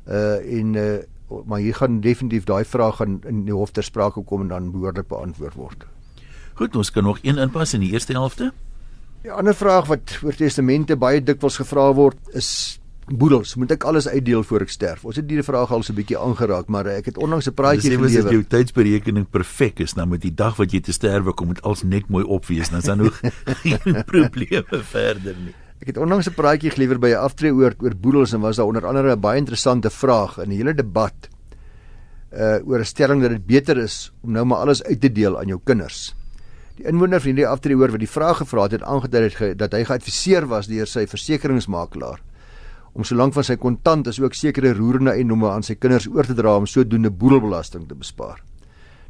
Uh 0.07 0.59
en 0.59 0.73
uh 0.73 0.97
maar 1.45 1.59
hier 1.59 1.75
gaan 1.75 2.01
definitief 2.01 2.43
daai 2.43 2.65
vraag 2.65 2.95
gaan 2.95 3.21
in 3.25 3.45
die 3.45 3.53
hof 3.53 3.71
ter 3.71 3.83
sprake 3.83 4.21
kom 4.21 4.41
en 4.41 4.47
dan 4.47 4.71
behoorlik 4.71 5.07
beantwoord 5.07 5.53
word. 5.53 5.85
Goed, 6.53 6.75
ons 6.75 6.91
kan 6.91 7.03
nog 7.03 7.19
een 7.21 7.37
inpas 7.37 7.73
in 7.73 7.79
die 7.79 7.91
eerste 7.91 8.13
helfte. 8.13 8.51
Die 9.23 9.31
ander 9.31 9.55
vraag 9.55 9.87
wat 9.87 10.19
oor 10.23 10.35
testamente 10.35 10.95
baie 10.99 11.23
dikwels 11.23 11.57
gevra 11.57 11.87
word 11.95 12.17
is 12.37 12.79
boedels, 13.07 13.55
moet 13.55 13.71
ek 13.75 13.83
alles 13.83 14.07
uitdeel 14.07 14.43
voor 14.43 14.61
ek 14.61 14.69
sterf? 14.69 15.05
Ons 15.05 15.19
het 15.19 15.27
hierdie 15.27 15.45
vraag 15.45 15.71
al 15.71 15.83
so 15.83 15.93
'n 15.93 15.95
bietjie 15.95 16.17
aangeraak, 16.17 16.67
maar 16.67 16.87
ek 16.87 17.05
het 17.05 17.17
onlangs 17.17 17.47
'n 17.47 17.53
praatjie 17.53 17.91
gelewer. 17.91 18.07
Dis 18.07 18.25
as 18.25 18.31
jou 18.31 18.43
tydsberekening 18.43 19.29
perfek 19.29 19.79
is, 19.79 19.93
dan 19.93 20.09
met 20.09 20.21
die 20.21 20.33
dag 20.33 20.55
wat 20.57 20.71
jy 20.71 20.79
te 20.79 20.91
sterwe 20.91 21.33
kom, 21.33 21.47
moet 21.47 21.61
alles 21.61 21.83
net 21.83 22.09
mooi 22.09 22.23
opwees, 22.23 22.69
dan 22.69 22.79
is 22.79 22.85
daar 22.85 22.97
nog 22.97 23.19
geen 23.63 24.03
probleme 24.05 24.83
verder 24.83 25.35
nie. 25.35 25.53
Ek 25.81 25.87
het 25.87 25.97
onlangs 25.97 26.29
'n 26.29 26.33
praatjie 26.33 26.71
gelewer 26.71 26.99
by 26.99 27.09
'n 27.09 27.23
aftreeoord 27.27 27.83
oor 27.83 27.95
boedels 27.95 28.33
en 28.33 28.39
was 28.39 28.55
daar 28.55 28.65
onder 28.65 28.87
andere 28.87 29.15
'n 29.15 29.19
baie 29.19 29.37
interessante 29.37 29.89
vraag 29.89 30.37
in 30.37 30.49
'n 30.49 30.55
hele 30.55 30.73
debat 30.73 31.27
uh 32.31 32.57
oor 32.65 32.79
'n 32.79 32.85
stelling 32.85 33.21
dat 33.21 33.31
dit 33.31 33.45
beter 33.45 33.77
is 33.77 34.11
om 34.21 34.31
nou 34.31 34.45
maar 34.45 34.57
alles 34.57 34.83
uit 34.83 35.01
te 35.01 35.11
deel 35.11 35.39
aan 35.39 35.47
jou 35.47 35.59
kinders. 35.63 36.15
Die 36.75 36.85
inwoner 36.85 37.19
van 37.19 37.29
hierdie 37.29 37.47
aftreeoord 37.47 37.91
wat 37.91 37.99
die 37.99 38.09
vraag 38.09 38.37
gevra 38.37 38.63
het, 38.63 38.71
het 38.71 38.81
aangedui 38.81 39.55
dat 39.55 39.73
hy 39.73 39.83
geadviseer 39.83 40.47
was 40.47 40.67
deur 40.67 40.87
sy 40.87 41.05
versekeringsmakelaar 41.05 42.19
om 42.93 43.03
solank 43.03 43.33
van 43.33 43.43
sy 43.43 43.55
kontant 43.57 44.07
as 44.07 44.19
ook 44.21 44.35
sekere 44.37 44.73
roerende 44.77 45.11
eiendomme 45.11 45.49
aan 45.49 45.65
sy 45.65 45.75
kinders 45.75 46.07
oor 46.07 46.25
te 46.25 46.35
dra 46.37 46.57
om 46.57 46.67
sodoende 46.69 47.09
boedelbelasting 47.09 47.87
te 47.89 47.95
bespaar. 47.95 48.41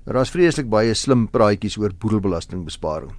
Nou 0.05 0.15
daar's 0.17 0.31
vreeslik 0.31 0.69
baie 0.71 0.93
slim 0.93 1.27
praatjies 1.31 1.77
oor 1.77 1.91
boedelbelastingbesparing. 1.99 3.11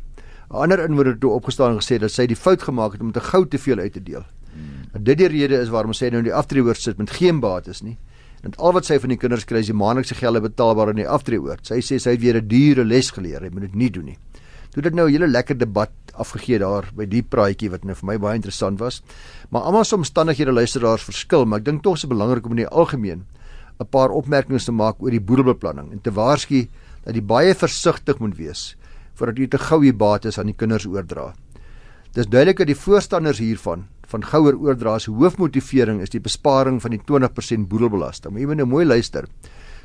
'n 0.51 0.57
Ander 0.57 0.85
inwoner 0.85 1.13
het 1.13 1.21
toe 1.21 1.33
opgestaan 1.33 1.73
en 1.73 1.81
gesê 1.81 1.99
dat 1.99 2.11
sy 2.11 2.27
die 2.27 2.37
fout 2.37 2.63
gemaak 2.63 2.93
het 2.93 3.01
om 3.01 3.13
te 3.13 3.21
gou 3.21 3.47
te 3.47 3.59
veel 3.59 3.79
uit 3.79 3.93
te 3.93 4.03
deel. 4.03 4.25
Nou 4.93 5.03
dit 5.03 5.19
die 5.19 5.29
rede 5.29 5.61
is 5.61 5.69
waarom 5.69 5.93
sy 5.93 6.11
nou 6.13 6.19
in 6.19 6.29
die 6.29 6.35
aftreeoort 6.35 6.81
sit 6.81 6.99
met 6.99 7.11
geen 7.11 7.41
bates 7.41 7.83
nie. 7.83 7.97
En 8.45 8.53
al 8.59 8.73
wat 8.77 8.85
sy 8.85 8.99
van 9.01 9.09
die 9.09 9.17
kinders 9.17 9.45
kry 9.49 9.59
is 9.65 9.67
die 9.67 9.77
maandelikse 9.77 10.15
gelde 10.15 10.41
betaalbaar 10.45 10.93
in 10.93 10.97
die 10.97 11.09
aftreeoort. 11.09 11.67
Sy 11.67 11.81
sê 11.81 11.99
sy 11.99 12.11
het 12.11 12.21
weer 12.21 12.37
'n 12.37 12.49
dure 12.49 12.85
les 12.85 13.11
geleer, 13.11 13.43
hy 13.43 13.51
moet 13.51 13.63
dit 13.63 13.75
nie 13.75 13.91
doen 13.91 14.05
nie. 14.05 14.19
Toe 14.75 14.83
dit 14.83 14.95
nou 14.95 15.07
'n 15.09 15.13
hele 15.13 15.27
lekker 15.27 15.59
debat 15.59 15.91
afgegee 16.19 16.59
daar 16.59 16.91
by 16.95 17.07
die 17.07 17.23
praatjie 17.23 17.71
wat 17.71 17.85
nou 17.85 17.95
vir 17.95 18.07
my 18.07 18.19
baie 18.19 18.35
interessant 18.35 18.79
was. 18.81 19.03
Maar 19.51 19.63
almal 19.63 19.85
se 19.85 19.95
omstandighede 19.95 20.53
luisteraars 20.53 21.05
verskil, 21.05 21.47
maar 21.47 21.59
ek 21.59 21.65
dink 21.65 21.83
tog 21.83 22.01
dit 22.01 22.11
belangrik 22.11 22.45
om 22.47 22.51
in 22.53 22.67
die 22.67 22.69
algemeen 22.69 23.25
'n 23.81 23.87
paar 23.91 24.11
opmerkings 24.11 24.65
te 24.65 24.73
maak 24.73 25.03
oor 25.03 25.11
die 25.11 25.21
boedelbeplanning 25.21 25.93
en 25.93 26.01
te 26.01 26.11
waarsku 26.11 26.69
dat 27.05 27.15
jy 27.15 27.23
baie 27.23 27.55
versigtig 27.55 28.19
moet 28.19 28.37
wees 28.37 28.77
voordat 29.15 29.39
jy 29.39 29.47
te 29.47 29.59
gou 29.59 29.81
die 29.81 29.93
bates 29.93 30.39
aan 30.39 30.47
die 30.47 30.57
kinders 30.59 30.87
oordra. 30.87 31.35
Dis 32.15 32.27
duidelik 32.27 32.59
dat 32.59 32.67
die 32.67 32.79
voorstanders 32.79 33.39
hiervan 33.39 33.87
van 34.07 34.23
gouer 34.23 34.57
oordra 34.59 34.99
se 34.99 35.11
hoofmotivering 35.11 36.01
is 36.01 36.11
die 36.11 36.21
besparing 36.21 36.81
van 36.83 36.91
die 36.91 37.01
20% 37.01 37.69
boedelbelasting. 37.69 38.33
Maar 38.33 38.41
jy 38.41 38.47
moet 38.47 38.57
nou 38.57 38.67
mooi 38.67 38.85
luister. 38.87 39.27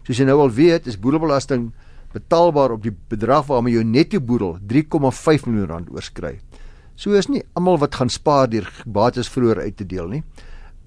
Soos 0.04 0.18
jy 0.18 0.26
nou 0.26 0.40
al 0.40 0.52
weet, 0.52 0.88
is 0.88 1.00
boedelbelasting 1.00 1.72
betaalbaar 2.14 2.72
op 2.72 2.84
die 2.84 2.94
bedrag 3.10 3.46
waarmee 3.50 3.74
jou 3.74 3.84
netto 3.86 4.20
boedel 4.20 4.58
3,5 4.68 5.46
miljoen 5.46 5.68
rand 5.68 5.90
oorskry. 5.94 6.40
So 6.96 7.16
is 7.16 7.30
nie 7.32 7.44
almal 7.56 7.80
wat 7.80 7.96
gaan 7.96 8.10
spaar 8.10 8.50
deur 8.50 8.68
bates 8.86 9.30
vroeër 9.30 9.62
uit 9.64 9.78
te 9.78 9.86
deel 9.86 10.08
nie. 10.08 10.24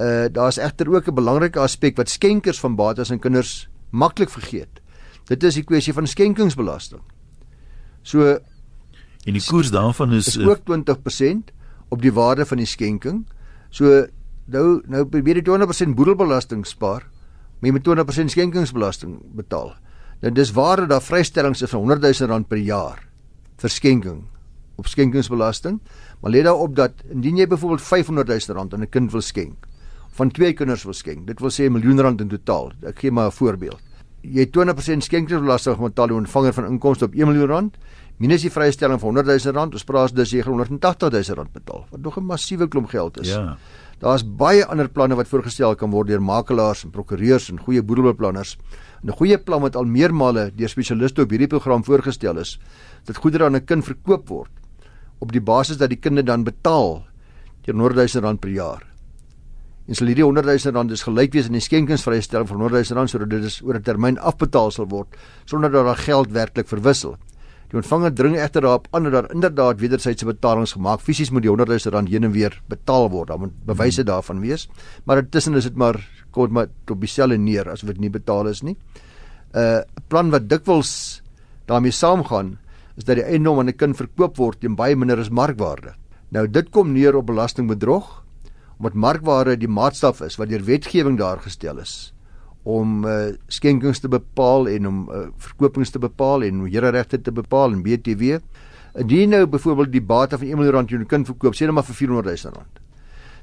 Uh 0.01 0.29
daar's 0.29 0.59
egter 0.59 0.91
ook 0.91 1.09
'n 1.09 1.15
belangrike 1.15 1.61
aspek 1.61 1.97
wat 1.97 2.09
skenkers 2.09 2.61
van 2.61 2.77
bates 2.77 3.11
aan 3.11 3.19
kinders 3.19 3.69
maklik 3.91 4.31
vergeet. 4.31 4.81
Dit 5.29 5.43
is 5.43 5.55
die 5.55 5.65
kwessie 5.65 5.93
van 5.93 6.07
skenkingsbelasting. 6.07 7.03
So 8.03 8.39
en 9.25 9.33
die 9.33 9.45
koers 9.47 9.71
daarvan 9.71 10.13
is, 10.13 10.27
is 10.27 10.39
ook 10.39 10.65
20% 10.67 11.53
op 11.89 12.03
die 12.03 12.13
waarde 12.13 12.47
van 12.47 12.57
die 12.57 12.67
skenking. 12.67 13.27
So 13.71 14.07
nou 14.47 14.83
nou 14.87 15.05
probeer 15.07 15.37
jy 15.37 15.45
20% 15.47 15.95
boedelbelasting 15.95 16.67
spaar, 16.67 17.07
maar 17.61 17.71
jy 17.71 17.73
moet 17.73 17.87
20% 17.87 18.35
skenkingsbelasting 18.35 19.21
betaal. 19.37 19.77
Nou 20.23 20.31
dis 20.35 20.53
waar 20.55 20.85
dat 20.85 20.89
daar 20.89 21.03
vrystellings 21.03 21.63
is 21.63 21.71
van 21.71 21.81
100 21.81 22.03
000 22.21 22.31
rand 22.31 22.49
per 22.49 22.61
jaar 22.63 23.01
vir 23.63 23.71
skenking 23.71 24.21
op 24.79 24.87
skenkingsbelasting, 24.87 25.81
maar 26.23 26.31
let 26.31 26.47
daarop 26.47 26.77
dat 26.79 27.03
indien 27.11 27.37
jy 27.43 27.47
byvoorbeeld 27.47 27.83
500 27.83 28.29
000 28.29 28.57
rand 28.59 28.75
aan 28.75 28.83
'n 28.83 28.89
kind 28.89 29.13
wil 29.13 29.21
skenk, 29.21 29.67
van 30.11 30.31
twee 30.31 30.53
kinders 30.53 30.85
wil 30.85 30.95
skenk, 30.95 31.27
dit 31.27 31.41
wil 31.41 31.51
sê 31.51 31.67
'n 31.67 31.73
miljoen 31.73 32.01
rand 32.01 32.21
in 32.21 32.29
totaal. 32.29 32.73
Ek 32.87 32.99
gee 32.99 33.11
maar 33.11 33.27
'n 33.27 33.33
voorbeeld. 33.33 33.81
Jy 34.23 34.47
20% 34.47 35.03
skenkingsbelasting 35.03 35.77
betaal 35.77 36.07
die 36.07 36.17
ontvanger 36.17 36.53
van 36.53 36.67
inkomste 36.67 37.05
op 37.05 37.15
1 37.15 37.27
miljoen 37.27 37.49
rand 37.49 37.77
minus 38.19 38.43
die 38.43 38.51
vrystelling 38.51 39.01
van 39.01 39.09
100 39.17 39.45
000 39.45 39.55
rand, 39.57 39.73
ons 39.73 39.85
praat 39.85 40.15
dus 40.15 40.31
jy 40.31 40.43
180 40.43 41.11
000 41.11 41.37
rand 41.37 41.53
betaal, 41.53 41.87
wat 41.91 42.01
nog 42.01 42.17
'n 42.17 42.25
massiewe 42.25 42.69
klomp 42.69 42.89
geld 42.89 43.21
is. 43.21 43.29
Ja. 43.29 43.57
Daar's 44.03 44.25
baie 44.27 44.65
ander 44.67 44.89
planne 44.91 45.15
wat 45.15 45.29
voorgestel 45.31 45.77
kan 45.79 45.93
word 45.93 46.09
deur 46.11 46.23
makelaars 46.23 46.81
en 46.83 46.91
prokureurs 46.91 47.45
en 47.53 47.61
goeie 47.63 47.83
boedelbeplanners. 47.87 48.57
'n 49.05 49.15
goeie 49.15 49.39
plan 49.39 49.63
wat 49.63 49.77
al 49.77 49.85
meermale 49.85 50.51
deur 50.55 50.69
spesialiste 50.69 51.23
op 51.23 51.31
hierdie 51.31 51.47
program 51.47 51.85
voorgestel 51.85 52.39
is, 52.39 52.59
dat 53.07 53.17
goedere 53.17 53.45
aan 53.45 53.57
'n 53.57 53.65
kind 53.65 53.85
verkoop 53.85 54.29
word 54.29 54.51
op 55.21 55.33
die 55.33 55.41
basis 55.41 55.77
dat 55.77 55.91
die 55.91 55.99
kinde 55.99 56.23
dan 56.23 56.45
betaal 56.45 57.05
teen 57.63 57.79
100 57.79 58.15
000 58.15 58.25
rand 58.25 58.41
per 58.41 58.51
jaar. 58.51 58.83
En 59.87 59.95
sal 59.95 60.07
hierdie 60.07 60.25
100 60.25 60.47
000 60.47 60.75
rand 60.75 60.89
dus 60.89 61.03
gelyk 61.03 61.33
wees 61.33 61.47
aan 61.47 61.53
die 61.53 61.61
skenkingsvrystelling 61.61 62.49
van 62.49 62.57
100 62.57 62.89
000 62.89 62.99
rand 62.99 63.11
sodat 63.11 63.31
dit 63.31 63.45
is 63.45 63.63
oor 63.63 63.75
'n 63.75 63.83
termyn 63.83 64.19
afbetaal 64.19 64.71
sal 64.71 64.89
word 64.89 65.17
sonder 65.45 65.71
dat 65.71 65.85
daar 65.85 65.97
geld 65.97 66.31
werklik 66.31 66.69
verwissel. 66.69 67.17
Die 67.73 67.81
ontvanger 67.81 68.13
dring 68.13 68.35
egter 68.37 68.67
daarop 68.67 68.91
aan 68.93 69.07
dat 69.09 69.15
daar 69.15 69.31
inderdaad 69.33 69.79
wederwysige 69.81 70.29
betalings 70.29 70.75
gemaak. 70.77 71.01
Fisies 71.01 71.31
moet 71.33 71.47
die 71.47 71.49
100 71.49 71.71
000 71.73 71.95
rand 71.95 72.11
heen 72.13 72.27
en 72.29 72.35
weer 72.35 72.59
betaal 72.69 73.09
word. 73.11 73.31
Daar 73.33 73.41
moet 73.41 73.55
bewyse 73.65 74.05
daarvan 74.05 74.43
wees. 74.45 74.67
Maar 75.09 75.23
intussen 75.23 75.57
is 75.57 75.65
dit 75.65 75.77
maar 75.77 75.97
kom 76.31 76.53
maar 76.53 76.69
op 76.91 77.01
dieselfde 77.01 77.39
neer 77.39 77.71
asof 77.71 77.89
dit 77.89 78.01
nie 78.01 78.11
betaal 78.11 78.47
is 78.53 78.61
nie. 78.63 78.77
'n 79.53 79.59
uh, 79.59 79.81
plan 80.09 80.31
wat 80.31 80.49
dikwels 80.49 81.23
daarmee 81.67 81.93
saamgaan 81.93 82.59
is 82.97 83.05
dat 83.05 83.17
die 83.17 83.25
eiendom 83.25 83.59
aan 83.59 83.69
'n 83.69 83.77
kind 83.77 83.97
verkoop 83.97 84.37
word 84.37 84.61
teen 84.61 84.77
baie 84.77 84.97
minder 84.97 85.19
as 85.19 85.29
markwaarde. 85.29 85.95
Nou 86.29 86.49
dit 86.49 86.71
kom 86.71 86.93
neer 86.93 87.17
op 87.17 87.27
belastingbedrog 87.27 88.25
omdat 88.79 88.95
markwaarde 88.95 89.57
die 89.57 89.69
maatstaf 89.69 90.21
is 90.21 90.37
wat 90.37 90.49
deur 90.49 90.65
wetgewing 90.65 91.19
daar 91.19 91.41
gestel 91.41 91.79
is 91.79 92.12
om 92.63 93.03
uh, 93.05 93.33
skenkings 93.51 94.01
te 94.03 94.09
bepaal 94.11 94.69
en 94.71 94.87
om 94.87 94.99
uh, 95.11 95.25
verkopings 95.43 95.91
te 95.91 95.99
bepaal 96.03 96.45
en 96.47 96.63
hereregte 96.69 97.19
te 97.19 97.35
bepaal 97.35 97.75
en 97.75 97.83
BTW. 97.83 98.39
Indien 99.03 99.33
nou 99.35 99.47
byvoorbeeld 99.51 99.93
die 99.93 100.05
bate 100.05 100.39
van 100.39 100.47
1 100.47 100.61
miljoen 100.61 100.77
rand 100.77 100.93
jou 100.93 101.03
kind 101.09 101.27
verkoop, 101.27 101.57
sê 101.57 101.67
net 101.67 101.75
maar 101.75 101.87
vir 101.89 101.99
400 101.99 102.45
000 102.45 102.55
rand. 102.55 102.81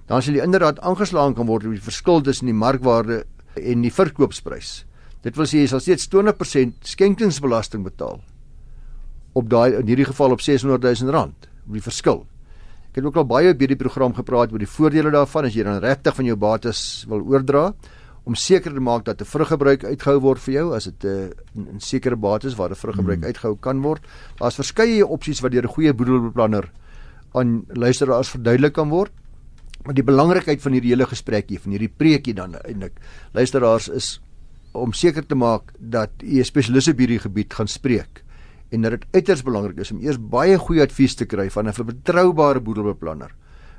Dan 0.10 0.24
sal 0.24 0.38
jy 0.38 0.46
inderdaad 0.46 0.80
aangeslaan 0.86 1.36
kan 1.38 1.50
word 1.50 1.68
op 1.68 1.76
die 1.76 1.84
verskil 1.84 2.24
tussen 2.26 2.50
die 2.50 2.56
markwaarde 2.56 3.24
en 3.60 3.84
die 3.84 3.94
verkoopsprys. 3.94 4.84
Dit 5.26 5.36
wil 5.36 5.50
sê 5.50 5.66
jy 5.66 5.70
sal 5.70 5.84
steeds 5.84 6.08
20% 6.14 6.88
skenkingsbelasting 6.88 7.84
betaal 7.84 8.22
op 9.38 9.50
daai 9.52 9.78
in 9.78 9.88
hierdie 9.88 10.08
geval 10.10 10.34
op 10.34 10.42
600 10.42 10.82
000 10.82 11.14
rand, 11.14 11.48
op 11.68 11.76
die 11.76 11.84
verskil. 11.84 12.24
Ek 12.90 12.98
het 12.98 13.06
ook 13.06 13.20
al 13.22 13.28
baie 13.30 13.52
op 13.54 13.60
hierdie 13.62 13.78
program 13.78 14.16
gepraat 14.18 14.54
oor 14.54 14.62
die 14.62 14.70
voordele 14.70 15.12
daarvan 15.14 15.46
as 15.46 15.54
jy 15.54 15.66
dan 15.68 15.78
regtig 15.84 16.16
van 16.18 16.26
jou 16.26 16.38
bates 16.40 16.82
wil 17.10 17.22
oordra 17.22 17.68
om 18.30 18.38
seker 18.38 18.74
te 18.76 18.84
maak 18.84 19.06
dat 19.06 19.22
'n 19.22 19.26
vruggebruik 19.26 19.84
uitgehou 19.84 20.20
word 20.22 20.40
vir 20.40 20.54
jou 20.54 20.76
as 20.76 20.86
dit 20.86 21.04
'n 21.04 21.08
uh, 21.08 21.30
in, 21.56 21.68
in 21.74 21.80
sekere 21.80 22.16
bates 22.16 22.56
waar 22.56 22.70
'n 22.70 22.76
vruggebruik 22.76 23.20
hmm. 23.20 23.28
uitgehou 23.28 23.58
kan 23.60 23.82
word. 23.82 24.06
Daar's 24.38 24.56
verskeie 24.56 25.06
opsies 25.06 25.42
wat 25.42 25.52
deur 25.52 25.66
'n 25.66 25.76
goeie 25.76 25.94
boedelbeplanner 25.94 26.72
aan 27.34 27.66
luisteraars 27.68 28.30
verduidelik 28.30 28.74
kan 28.74 28.90
word. 28.90 29.12
Maar 29.86 29.94
die 29.94 30.04
belangrikheid 30.04 30.62
van 30.62 30.72
hierdie 30.72 30.92
hele 30.92 31.08
gesprekkie, 31.08 31.60
van 31.60 31.72
hierdie 31.72 31.94
preekie 31.98 32.34
dan 32.34 32.56
eintlik 32.56 33.00
luisteraars 33.34 33.90
is 33.90 34.22
om 34.72 34.94
seker 34.94 35.26
te 35.26 35.36
maak 35.36 35.74
dat 35.80 36.12
u 36.22 36.40
'n 36.40 36.44
spesialis 36.44 36.88
op 36.88 36.98
hierdie 36.98 37.20
gebied 37.20 37.54
gaan 37.54 37.68
spreek 37.68 38.24
en 38.70 38.82
dat 38.82 38.92
dit 38.92 39.06
uiters 39.12 39.44
belangrik 39.44 39.78
is 39.78 39.92
om 39.92 40.02
eers 40.02 40.20
baie 40.20 40.58
goeie 40.58 40.82
advies 40.82 41.16
te 41.16 41.26
kry 41.26 41.50
van 41.50 41.68
'n 41.68 41.86
betroubare 41.86 42.60
boedelbeplanner 42.60 43.32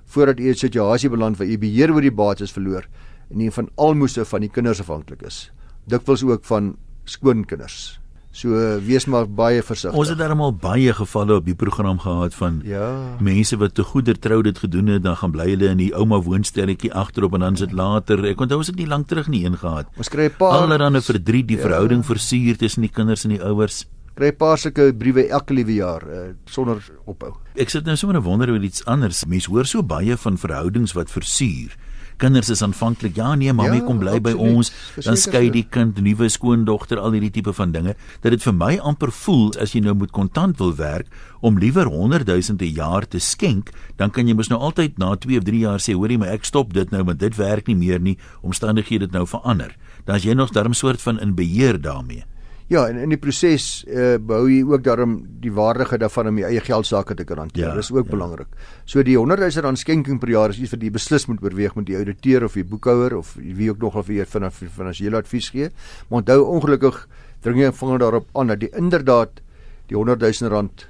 voordat 0.07 0.41
u 0.41 0.49
'n 0.49 0.55
situasie 0.55 1.11
beland 1.11 1.37
waar 1.37 1.47
u 1.47 1.59
beheer 1.59 1.93
oor 1.93 2.01
die 2.01 2.11
bates 2.11 2.53
verloor 2.53 2.87
en 3.31 3.39
nie 3.39 3.51
van 3.55 3.71
almoëse 3.77 4.25
van 4.27 4.41
die 4.41 4.53
kinders 4.53 4.83
afhanklik 4.83 5.23
is. 5.27 5.51
Dikwels 5.91 6.23
ook 6.27 6.45
van 6.45 6.77
skoonkinders. 7.05 8.01
So 8.31 8.55
wees 8.87 9.09
maar 9.11 9.27
baie 9.27 9.59
versigtig. 9.67 9.99
Ons 9.99 10.13
het 10.13 10.19
darmal 10.21 10.53
baie 10.55 10.93
gevalle 10.95 11.41
op 11.41 11.47
die 11.49 11.57
program 11.59 11.99
gehad 11.99 12.35
van 12.39 12.61
ja. 12.63 13.17
mense 13.19 13.59
wat 13.59 13.75
te 13.75 13.83
goeder 13.83 14.19
trou 14.19 14.39
dit 14.47 14.59
gedoen 14.59 14.87
het, 14.87 15.03
dan 15.03 15.17
gaan 15.19 15.35
bly 15.35 15.49
hulle 15.51 15.73
in 15.73 15.81
die 15.83 15.91
ouma 15.99 16.21
woonstelletjie 16.23 16.93
agterop 16.95 17.35
en 17.35 17.43
dan 17.49 17.59
sit 17.59 17.75
later. 17.75 18.23
Ek 18.31 18.39
onthou 18.39 18.61
ons 18.63 18.71
het 18.71 18.79
nie 18.79 18.87
lank 18.87 19.11
terug 19.11 19.27
nie 19.27 19.43
een 19.45 19.59
gehad. 19.59 19.91
Ons 19.99 20.13
kry 20.15 20.29
'n 20.31 20.37
paar 20.39 20.63
allerhande 20.63 21.03
verdriet, 21.03 21.49
die 21.49 21.59
ja. 21.59 21.67
verhouding 21.67 22.07
versuur 22.07 22.57
tussen 22.57 22.87
die 22.87 22.95
kinders 22.95 23.25
en 23.25 23.35
die 23.35 23.43
ouers. 23.43 23.89
Kry 24.15 24.31
'n 24.31 24.37
paar 24.37 24.59
sulke 24.59 24.93
briewe 24.95 25.27
elke 25.27 25.55
liewe 25.55 25.75
jaar 25.75 26.07
uh, 26.07 26.31
sonder 26.47 26.79
ophou. 27.07 27.35
Ek 27.57 27.69
sit 27.69 27.85
nou 27.85 27.97
sommer 27.97 28.23
wonder 28.23 28.51
oor 28.51 28.63
iets 28.63 28.85
anders. 28.85 29.27
Mense 29.27 29.51
hoor 29.51 29.67
so 29.67 29.83
baie 29.83 30.17
van 30.17 30.39
verhoudings 30.39 30.95
wat 30.95 31.11
versuur 31.11 31.75
kinders 32.21 32.51
is 32.53 32.63
aanvanklik 32.63 33.17
ja 33.19 33.33
nee 33.39 33.53
mami 33.53 33.81
ja, 33.81 33.87
kom 33.87 33.99
bly 34.03 34.19
by 34.23 34.35
ons. 34.37 34.73
Dan 35.01 35.19
skei 35.21 35.49
die 35.53 35.65
kind 35.65 35.99
nuwe 36.05 36.29
skoondogter 36.33 37.01
al 37.01 37.17
hierdie 37.17 37.33
tipe 37.41 37.55
van 37.57 37.73
dinge 37.75 37.97
dat 38.21 38.31
dit 38.35 38.45
vir 38.45 38.57
my 38.57 38.73
amper 38.93 39.13
voel 39.23 39.51
as 39.61 39.75
jy 39.75 39.83
nou 39.85 39.97
moet 39.97 40.13
kontant 40.15 40.59
wil 40.61 40.75
werk 40.79 41.11
om 41.41 41.59
liewer 41.59 41.89
100 41.89 42.29
000 42.29 42.61
'n 42.61 42.75
jaar 42.77 43.09
te 43.09 43.19
skenk 43.19 43.73
dan 43.97 44.11
kan 44.11 44.29
jy 44.29 44.35
mos 44.35 44.51
nou 44.51 44.61
altyd 44.61 44.99
na 44.99 45.15
2 45.17 45.39
of 45.39 45.45
3 45.45 45.59
jaar 45.67 45.81
sê 45.81 45.95
hoorie 45.95 46.19
maar 46.19 46.35
ek 46.37 46.45
stop 46.45 46.73
dit 46.73 46.91
nou 46.91 47.05
want 47.05 47.19
dit 47.19 47.37
werk 47.37 47.67
nie 47.67 47.77
meer 47.77 48.01
nie. 48.01 48.19
Omstandighede 48.43 49.05
het 49.05 49.13
nou 49.13 49.27
verander. 49.27 49.77
Dan 50.05 50.17
as 50.17 50.25
jy 50.25 50.35
nog 50.35 50.53
'n 50.53 50.75
soort 50.75 51.01
van 51.03 51.21
in 51.21 51.35
beheer 51.35 51.81
daarmee 51.81 52.25
Ja, 52.71 52.85
en 52.87 53.01
in 53.03 53.11
die 53.11 53.19
proses 53.19 53.81
uh, 53.91 54.13
bou 54.23 54.45
jy 54.47 54.61
ook 54.63 54.85
daarom 54.87 55.17
die 55.43 55.51
waardigheid 55.51 56.05
daarvan 56.05 56.29
om 56.31 56.37
jou 56.39 56.51
eie 56.53 56.61
geld 56.63 56.87
sake 56.87 57.17
te 57.19 57.25
kan 57.27 57.41
hanteer. 57.43 57.65
Ja, 57.65 57.75
Dis 57.75 57.91
ook 57.91 58.07
ja. 58.07 58.13
belangrik. 58.13 58.53
So 58.87 59.03
die 59.03 59.17
100 59.19 59.43
000 59.43 59.65
rand 59.67 59.81
skenking 59.81 60.21
per 60.23 60.31
jaar 60.31 60.55
is 60.55 60.61
iets 60.63 60.71
vir 60.77 60.83
die 60.85 60.93
beslis 60.95 61.27
moet 61.27 61.43
oorweeg 61.43 61.75
met 61.75 61.89
die 61.89 61.97
ouditeur 61.99 62.47
of 62.47 62.55
die 62.55 62.63
boekhouer 62.63 63.17
of 63.19 63.33
wie 63.41 63.73
ook 63.73 63.83
nog 63.83 63.97
of 63.99 64.07
vir 64.07 64.29
van 64.31 64.47
finansiële 64.55 65.19
advies 65.19 65.51
gee. 65.51 65.73
Maar 66.09 66.23
onthou 66.23 66.45
ongelukkig 66.47 67.01
dring 67.43 67.59
jy 67.59 67.73
vinger 67.75 67.99
daarop 67.99 68.31
aan 68.39 68.55
dat 68.55 68.63
die 68.63 68.71
inderdaad 68.71 69.43
die 69.91 69.99
100 69.99 70.23
000 70.23 70.55
rand 70.55 70.87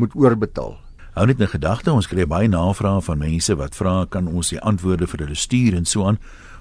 moet 0.00 0.16
oorbetaal. 0.16 0.78
Hou 1.14 1.26
net 1.26 1.38
'n 1.38 1.46
gedagte, 1.46 1.92
ons 1.92 2.08
kry 2.08 2.24
baie 2.26 2.48
navrae 2.48 3.02
van 3.02 3.18
mense 3.18 3.54
wat 3.54 3.76
vra 3.76 4.06
kan 4.08 4.26
ons 4.26 4.48
die 4.48 4.60
antwoorde 4.60 5.06
vir 5.06 5.20
hulle 5.20 5.36
stuur 5.36 5.76
en 5.76 5.84
so 5.84 6.06
aan. 6.06 6.18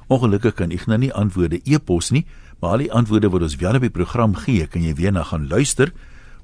Ongelukkig 0.10 0.54
kan 0.56 0.72
ek 0.72 0.86
nou 0.86 0.98
nie 0.98 1.14
antwoorde 1.14 1.62
e-pos 1.64 2.12
nie, 2.12 2.26
maar 2.63 2.77
al 2.77 2.86
die 2.86 2.93
antwoorde 2.96 3.27
wat 3.27 3.43
ons 3.43 3.58
wel 3.60 3.75
op 3.75 3.84
die 3.84 3.91
program 3.91 4.38
gee, 4.39 4.63
kan 4.72 4.86
jy 4.86 4.93
weer 4.96 5.12
na 5.12 5.25
gaan 5.27 5.50
luister 5.51 5.89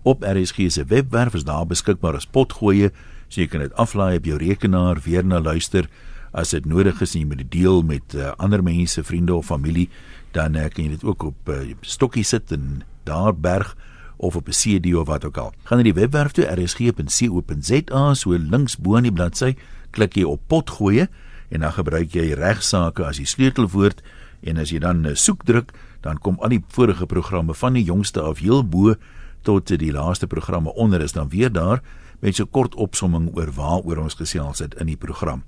op 0.03 0.25
RSG 0.27 0.65
se 0.67 0.83
webwerf 0.91 1.37
is 1.37 1.45
daar 1.47 1.63
beskikbaar 1.67 2.17
as 2.19 2.27
potgoeie, 2.27 2.89
so 3.31 3.39
jy 3.39 3.47
kan 3.47 3.63
dit 3.63 3.77
aflaai 3.79 4.17
op 4.17 4.27
jou 4.27 4.39
rekenaar 4.41 4.99
weer 5.05 5.23
na 5.23 5.39
luister 5.39 5.87
as 6.35 6.51
dit 6.51 6.67
nodig 6.67 6.99
is 6.99 7.15
en 7.15 7.23
jy 7.23 7.29
moet 7.29 7.41
dit 7.45 7.51
deel 7.61 7.81
met 7.87 8.17
uh, 8.19 8.33
ander 8.35 8.59
mense, 8.63 9.03
vriende 9.03 9.37
of 9.37 9.47
familie, 9.47 9.87
dan 10.35 10.59
uh, 10.59 10.67
kan 10.67 10.89
jy 10.89 10.97
dit 10.97 11.07
ook 11.07 11.23
op 11.31 11.55
uh, 11.55 11.61
stokkie 11.87 12.27
sit 12.27 12.51
en 12.51 12.81
daar 13.07 13.31
berg 13.31 13.77
of 14.17 14.35
op 14.35 14.51
'n 14.51 14.59
CD 14.59 14.91
of 14.99 15.07
wat 15.07 15.23
ook 15.23 15.37
al. 15.37 15.53
Gaan 15.63 15.77
na 15.77 15.87
die 15.87 15.95
webwerf 15.95 16.35
toe 16.35 16.51
rsg.co.za, 16.51 18.13
so 18.13 18.35
links 18.35 18.75
bo 18.75 18.95
aan 18.95 19.07
die 19.07 19.15
bladsy, 19.15 19.55
klik 19.91 20.19
jy 20.19 20.23
op 20.27 20.41
potgoeie 20.47 21.07
en 21.49 21.63
dan 21.63 21.71
gebruik 21.71 22.11
jy 22.11 22.33
regsaake 22.35 23.05
as 23.05 23.17
die 23.17 23.25
sleutelwoord 23.25 24.03
en 24.43 24.57
as 24.57 24.69
jy 24.69 24.79
dan 24.79 25.15
soek 25.15 25.45
druk 25.45 25.71
dan 26.01 26.17
kom 26.17 26.37
al 26.39 26.49
die 26.49 26.63
vorige 26.67 27.05
programme 27.05 27.53
van 27.53 27.73
die 27.73 27.83
jongste 27.83 28.21
af 28.21 28.39
heel 28.39 28.63
bo 28.63 28.95
tot 29.41 29.67
die 29.67 29.91
laaste 29.91 30.27
programme 30.27 30.73
onder 30.73 31.01
is 31.01 31.11
dan 31.11 31.29
weer 31.29 31.51
daar 31.51 31.81
met 32.19 32.35
so 32.35 32.45
kort 32.45 32.75
opsomming 32.75 33.35
oor 33.35 33.51
waaroor 33.55 33.97
ons 34.03 34.13
gesels 34.19 34.59
het 34.59 34.75
in 34.79 34.85
die 34.91 34.97
program. 34.97 35.43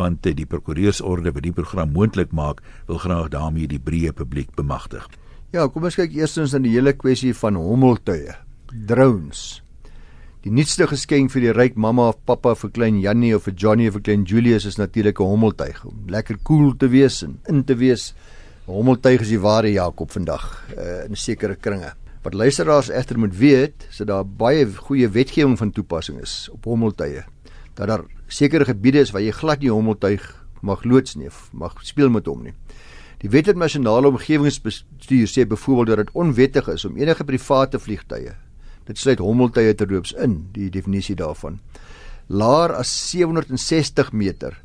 want 0.00 0.24
die 0.24 0.48
prokureursorde 0.48 1.32
wat 1.34 1.44
die 1.44 1.54
program 1.54 1.92
moontlik 1.92 2.32
maak 2.36 2.62
wil 2.88 3.00
graag 3.02 3.32
daarmee 3.34 3.68
die 3.68 3.80
breë 3.80 4.14
publiek 4.16 4.52
bemagtig. 4.56 5.04
Ja, 5.52 5.66
kom 5.68 5.84
ons 5.88 5.98
kyk 5.98 6.14
eerstens 6.16 6.54
aan 6.54 6.64
die 6.66 6.76
hele 6.76 6.94
kwessie 6.96 7.34
van 7.36 7.58
hommeltuie, 7.58 8.36
drones. 8.70 9.60
Die 10.40 10.52
nuutste 10.54 10.86
geskenk 10.88 11.32
vir 11.34 11.44
die 11.44 11.52
ryk 11.52 11.74
mamma 11.76 12.06
of 12.14 12.20
pappa 12.24 12.54
vir 12.56 12.70
klein 12.72 13.00
Jannie 13.02 13.34
of 13.36 13.44
vir 13.44 13.56
Johnny 13.58 13.88
of 13.90 13.98
vir 13.98 14.04
klein 14.06 14.22
Julius 14.24 14.64
is 14.64 14.78
natuurlik 14.78 15.20
'n 15.20 15.26
hommeltuig 15.26 15.84
om 15.84 16.06
lekker 16.08 16.38
cool 16.44 16.72
te 16.76 16.88
wees 16.88 17.22
en 17.22 17.40
in 17.48 17.64
te 17.64 17.74
wees. 17.74 18.14
Hommeltuig 18.66 19.20
is 19.20 19.28
die 19.28 19.42
ware 19.42 19.68
Jakob 19.68 20.10
vandag 20.10 20.64
uh, 20.78 21.04
in 21.04 21.16
sekere 21.16 21.56
kringe. 21.56 21.92
Wat 22.22 22.34
luisteraars 22.34 22.88
egter 22.88 23.18
moet 23.18 23.36
weet, 23.36 23.86
is 23.90 23.96
dat 23.96 24.06
daar 24.06 24.24
baie 24.24 24.66
goeie 24.66 25.08
wetgewing 25.08 25.58
van 25.58 25.72
toepassing 25.72 26.20
is 26.20 26.48
op 26.52 26.64
hommeltuie 26.64 27.24
dat 27.80 27.88
daar 27.88 28.04
sekere 28.28 28.66
gebiede 28.68 29.00
is 29.00 29.10
waar 29.14 29.24
jy 29.24 29.32
glad 29.32 29.62
nie 29.64 29.72
hommeltuig 29.72 30.24
mag 30.60 30.84
loods 30.84 31.16
nie 31.16 31.30
mag 31.56 31.78
speel 31.88 32.10
met 32.12 32.26
hom 32.28 32.42
nie. 32.44 32.52
Die 33.20 33.30
Wet 33.32 33.48
op 33.48 33.56
Nasionale 33.60 34.08
Omgewingsbestuur 34.08 35.28
sê 35.28 35.46
byvoorbeeld 35.48 35.88
dat 35.88 36.02
dit 36.04 36.14
onwettig 36.16 36.68
is 36.68 36.84
om 36.84 36.96
enige 37.00 37.24
private 37.24 37.80
vliegtye, 37.80 38.34
dit 38.88 38.98
sluit 38.98 39.20
hommeltuie 39.20 39.74
te 39.74 39.88
loops 39.88 40.12
in, 40.12 40.50
die 40.52 40.68
definisie 40.72 41.16
daarvan, 41.16 41.58
laer 42.28 42.76
as 42.76 42.92
760 43.10 44.12
meter 44.12 44.60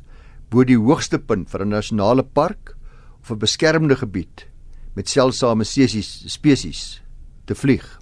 bo 0.52 0.64
die 0.64 0.76
hoogste 0.76 1.18
punt 1.18 1.48
vir 1.50 1.64
'n 1.64 1.72
nasionale 1.72 2.22
park 2.22 2.76
of 3.22 3.30
'n 3.30 3.38
beskermde 3.38 3.96
gebied 3.96 4.46
met 4.94 5.08
seldsame 5.08 5.64
spesies 5.64 7.02
te 7.46 7.54
vlieg. 7.54 8.00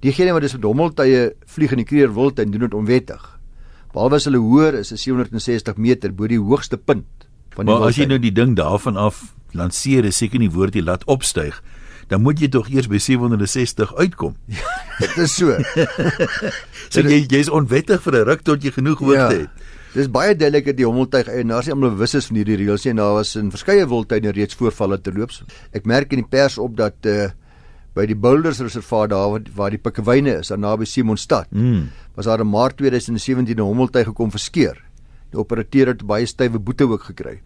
Diegene 0.00 0.32
wat 0.32 0.42
dus 0.42 0.52
met 0.52 0.64
hommeltuie 0.64 1.32
vlieg 1.46 1.70
in 1.72 1.78
die 1.78 1.84
Kruger 1.84 2.14
Wildtuin 2.14 2.50
doen 2.50 2.60
dit 2.60 2.74
onwettig. 2.74 3.35
Behalwe 3.96 4.18
as 4.20 4.26
hulle 4.28 4.42
hoër 4.44 4.76
is, 4.82 4.90
is 4.92 5.06
760 5.06 5.78
meter 5.80 6.12
bo 6.12 6.28
die 6.28 6.36
hoogste 6.36 6.76
punt 6.76 7.24
van 7.56 7.64
die 7.64 7.72
Maar 7.72 7.86
as 7.88 7.96
jy 7.96 8.04
nou 8.10 8.18
die 8.20 8.34
ding 8.34 8.52
daarvan 8.58 8.98
af 9.00 9.22
lanseer, 9.56 10.04
is 10.04 10.18
seker 10.20 10.42
nie 10.42 10.50
woord 10.52 10.76
jy 10.76 10.82
laat 10.84 11.06
opstyg. 11.08 11.62
Dan 12.10 12.20
moet 12.20 12.42
jy 12.42 12.50
tog 12.52 12.68
eers 12.68 12.90
by 12.92 13.00
760 13.00 13.94
uitkom. 13.96 14.34
Dit 15.00 15.16
is 15.24 15.32
so. 15.38 15.56
so 16.92 17.06
jy 17.08 17.22
jy's 17.24 17.48
onwettig 17.48 18.04
vir 18.04 18.20
'n 18.20 18.28
ruk 18.28 18.44
tot 18.44 18.60
jy 18.60 18.74
genoeg 18.76 19.00
hoogte 19.00 19.16
ja. 19.16 19.46
het. 19.46 19.72
Dis 19.96 20.12
baie 20.12 20.36
duidelik 20.36 20.68
dat 20.68 20.76
die 20.76 20.84
hommeltuig 20.84 21.32
eienaars 21.32 21.64
nie 21.64 21.72
almal 21.72 21.96
bewus 21.96 22.14
is 22.20 22.28
van 22.28 22.36
hierdie 22.36 22.60
reëls 22.60 22.84
nie. 22.84 22.94
Daar 23.00 23.16
was 23.16 23.32
in 23.40 23.48
verskeie 23.48 23.88
wildtuine 23.88 24.36
reeds 24.36 24.60
voorvalle 24.60 25.00
te 25.00 25.16
loops. 25.16 25.40
Ek 25.72 25.88
merk 25.88 26.12
in 26.12 26.20
die 26.20 26.28
pers 26.28 26.60
op 26.60 26.76
dat 26.76 27.00
uh 27.08 27.32
by 27.96 28.04
die 28.04 28.16
Boulders 28.18 28.60
Reservaat 28.60 29.10
daar 29.10 29.30
waar, 29.32 29.44
waar 29.56 29.72
die 29.72 29.80
pikkewyne 29.80 30.38
is, 30.42 30.52
daar 30.52 30.60
naby 30.60 30.84
Simonstad. 30.84 31.48
Mm. 31.50 31.88
Was 32.16 32.28
daar 32.28 32.42
in 32.44 32.50
Maart 32.50 32.76
2017 32.76 33.56
'n 33.56 33.64
hommeltuig 33.64 34.06
gekom 34.06 34.30
verskeer. 34.30 34.76
Die 35.30 35.40
operateur 35.40 35.86
het 35.86 36.06
baie 36.06 36.26
stywe 36.26 36.58
boete 36.58 36.84
ook 36.84 37.02
gekry. 37.02 37.40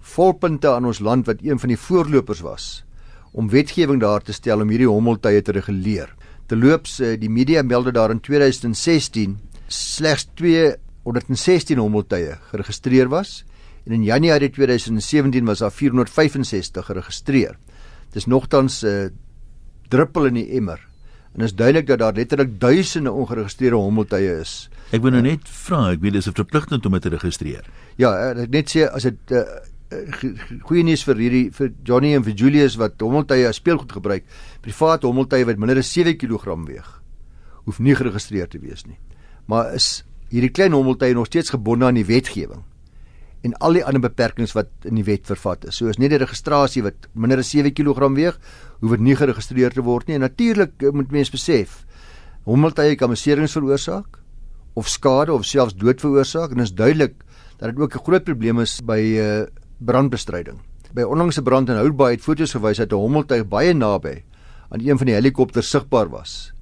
Volpunte 0.00 0.70
aan 0.70 0.86
ons 0.86 1.00
land 1.00 1.26
wat 1.26 1.42
een 1.42 1.58
van 1.58 1.68
die 1.68 1.76
voorlopers 1.76 2.40
was 2.40 2.84
om 3.32 3.48
wetgewing 3.48 4.00
daar 4.00 4.22
te 4.22 4.32
stel 4.32 4.60
om 4.60 4.68
hierdie 4.68 4.88
hommeltuie 4.88 5.42
te 5.42 5.52
reguleer. 5.52 6.14
Terloops, 6.46 7.00
eh, 7.00 7.20
die 7.20 7.30
media 7.30 7.62
meldde 7.62 7.92
daar 7.92 8.10
in 8.10 8.20
2016 8.20 9.38
slegs 9.66 10.28
216 10.34 11.78
hommeltuie 11.78 12.38
geregistreer 12.50 13.08
was 13.08 13.44
en 13.84 13.92
in 13.92 14.02
Januarie 14.02 14.50
2017 14.50 15.44
was 15.44 15.58
daar 15.58 15.72
465 15.72 16.86
geregistreer. 16.86 17.58
Dis 18.12 18.26
nogtans 18.26 18.82
'n 18.82 18.86
uh, 18.86 19.04
eh, 19.04 19.10
druppel 19.88 20.28
in 20.30 20.38
die 20.40 20.48
emmer. 20.58 20.80
En 21.36 21.44
is 21.44 21.54
duidelik 21.54 21.86
dat 21.86 21.98
daar 21.98 22.14
letterlik 22.16 22.60
duisende 22.60 23.12
ongeregistreerde 23.12 23.76
hommeltuie 23.76 24.38
is. 24.40 24.68
Ek 24.90 25.02
wil 25.04 25.12
nou 25.14 25.22
net 25.22 25.48
vra, 25.48 25.90
ek 25.92 26.00
weet 26.00 26.16
dis 26.16 26.28
'n 26.28 26.34
verpligting 26.34 26.84
om 26.84 26.92
dit 26.92 27.02
te 27.02 27.08
registreer. 27.08 27.64
Ja, 27.96 28.12
eh, 28.16 28.42
ek 28.42 28.50
net 28.50 28.70
sê 28.70 28.88
as 28.88 29.02
dit 29.02 29.32
uh, 29.32 29.44
goeie 30.68 30.82
nuus 30.84 31.04
vir 31.04 31.16
hierdie 31.16 31.50
vir 31.52 31.72
Johnny 31.84 32.14
en 32.14 32.24
vir 32.24 32.34
Julius 32.34 32.76
wat 32.76 33.00
hommeltuie 33.00 33.46
as 33.46 33.56
speelgoed 33.56 33.92
gebruik, 33.92 34.24
private 34.60 35.06
hommeltuie 35.06 35.44
wat 35.44 35.58
minder 35.58 35.78
as 35.78 35.92
7 35.92 36.16
kg 36.16 36.66
weeg, 36.66 37.02
hoef 37.64 37.78
nie 37.78 37.94
geregistreer 37.94 38.48
te 38.48 38.58
wees 38.58 38.86
nie. 38.86 38.98
Maar 39.46 39.74
is 39.74 40.04
hierdie 40.30 40.50
klein 40.50 40.72
hommeltuie 40.72 41.14
nog 41.14 41.26
steeds 41.26 41.50
gebonde 41.50 41.86
aan 41.86 41.94
die 41.94 42.04
wetgewing 42.04 42.64
en 43.46 43.54
al 43.62 43.78
die 43.78 43.84
ander 43.86 44.02
beperkings 44.02 44.54
wat 44.56 44.70
in 44.88 44.98
die 44.98 45.06
wet 45.06 45.26
vervat 45.28 45.68
is. 45.68 45.78
So 45.78 45.90
is 45.90 45.98
net 45.98 46.10
die 46.10 46.20
registrasie 46.22 46.82
wat 46.82 47.06
minder 47.14 47.38
as 47.38 47.50
7 47.54 47.72
kg 47.74 48.10
weeg, 48.16 48.38
hoef 48.80 48.94
dit 48.96 49.04
nie 49.04 49.16
geregistreer 49.18 49.74
te 49.74 49.84
word 49.86 50.08
nie. 50.08 50.18
En 50.18 50.26
natuurlik 50.26 50.82
eh, 50.82 50.92
moet 50.94 51.12
mense 51.14 51.34
besef, 51.34 51.84
hommeltuie 52.48 52.96
kan 52.96 53.12
beserings 53.12 53.54
veroorsaak 53.56 54.18
of 54.78 54.88
skade 54.88 55.32
of 55.34 55.46
selfs 55.46 55.74
dood 55.74 56.00
veroorsaak 56.00 56.54
en 56.54 56.62
is 56.62 56.74
duidelik 56.74 57.16
dat 57.58 57.70
dit 57.70 57.78
ook 57.78 57.94
'n 57.94 58.04
groot 58.06 58.24
probleem 58.24 58.60
is 58.60 58.80
by 58.80 59.00
uh, 59.18 59.46
brandbestryding. 59.78 60.60
By 60.94 61.02
onlangse 61.02 61.42
brand 61.42 61.68
in 61.68 61.76
Houtbaai 61.76 62.14
het 62.14 62.22
foto's 62.22 62.54
gewys 62.54 62.78
dat 62.78 62.92
'n 62.92 62.94
hommeltuig 62.94 63.48
baie 63.48 63.74
naby 63.74 64.22
aan 64.70 64.80
een 64.80 64.98
van 64.98 65.06
die 65.06 65.14
helikopters 65.14 65.70
sigbaar 65.70 66.08
was 66.08 66.52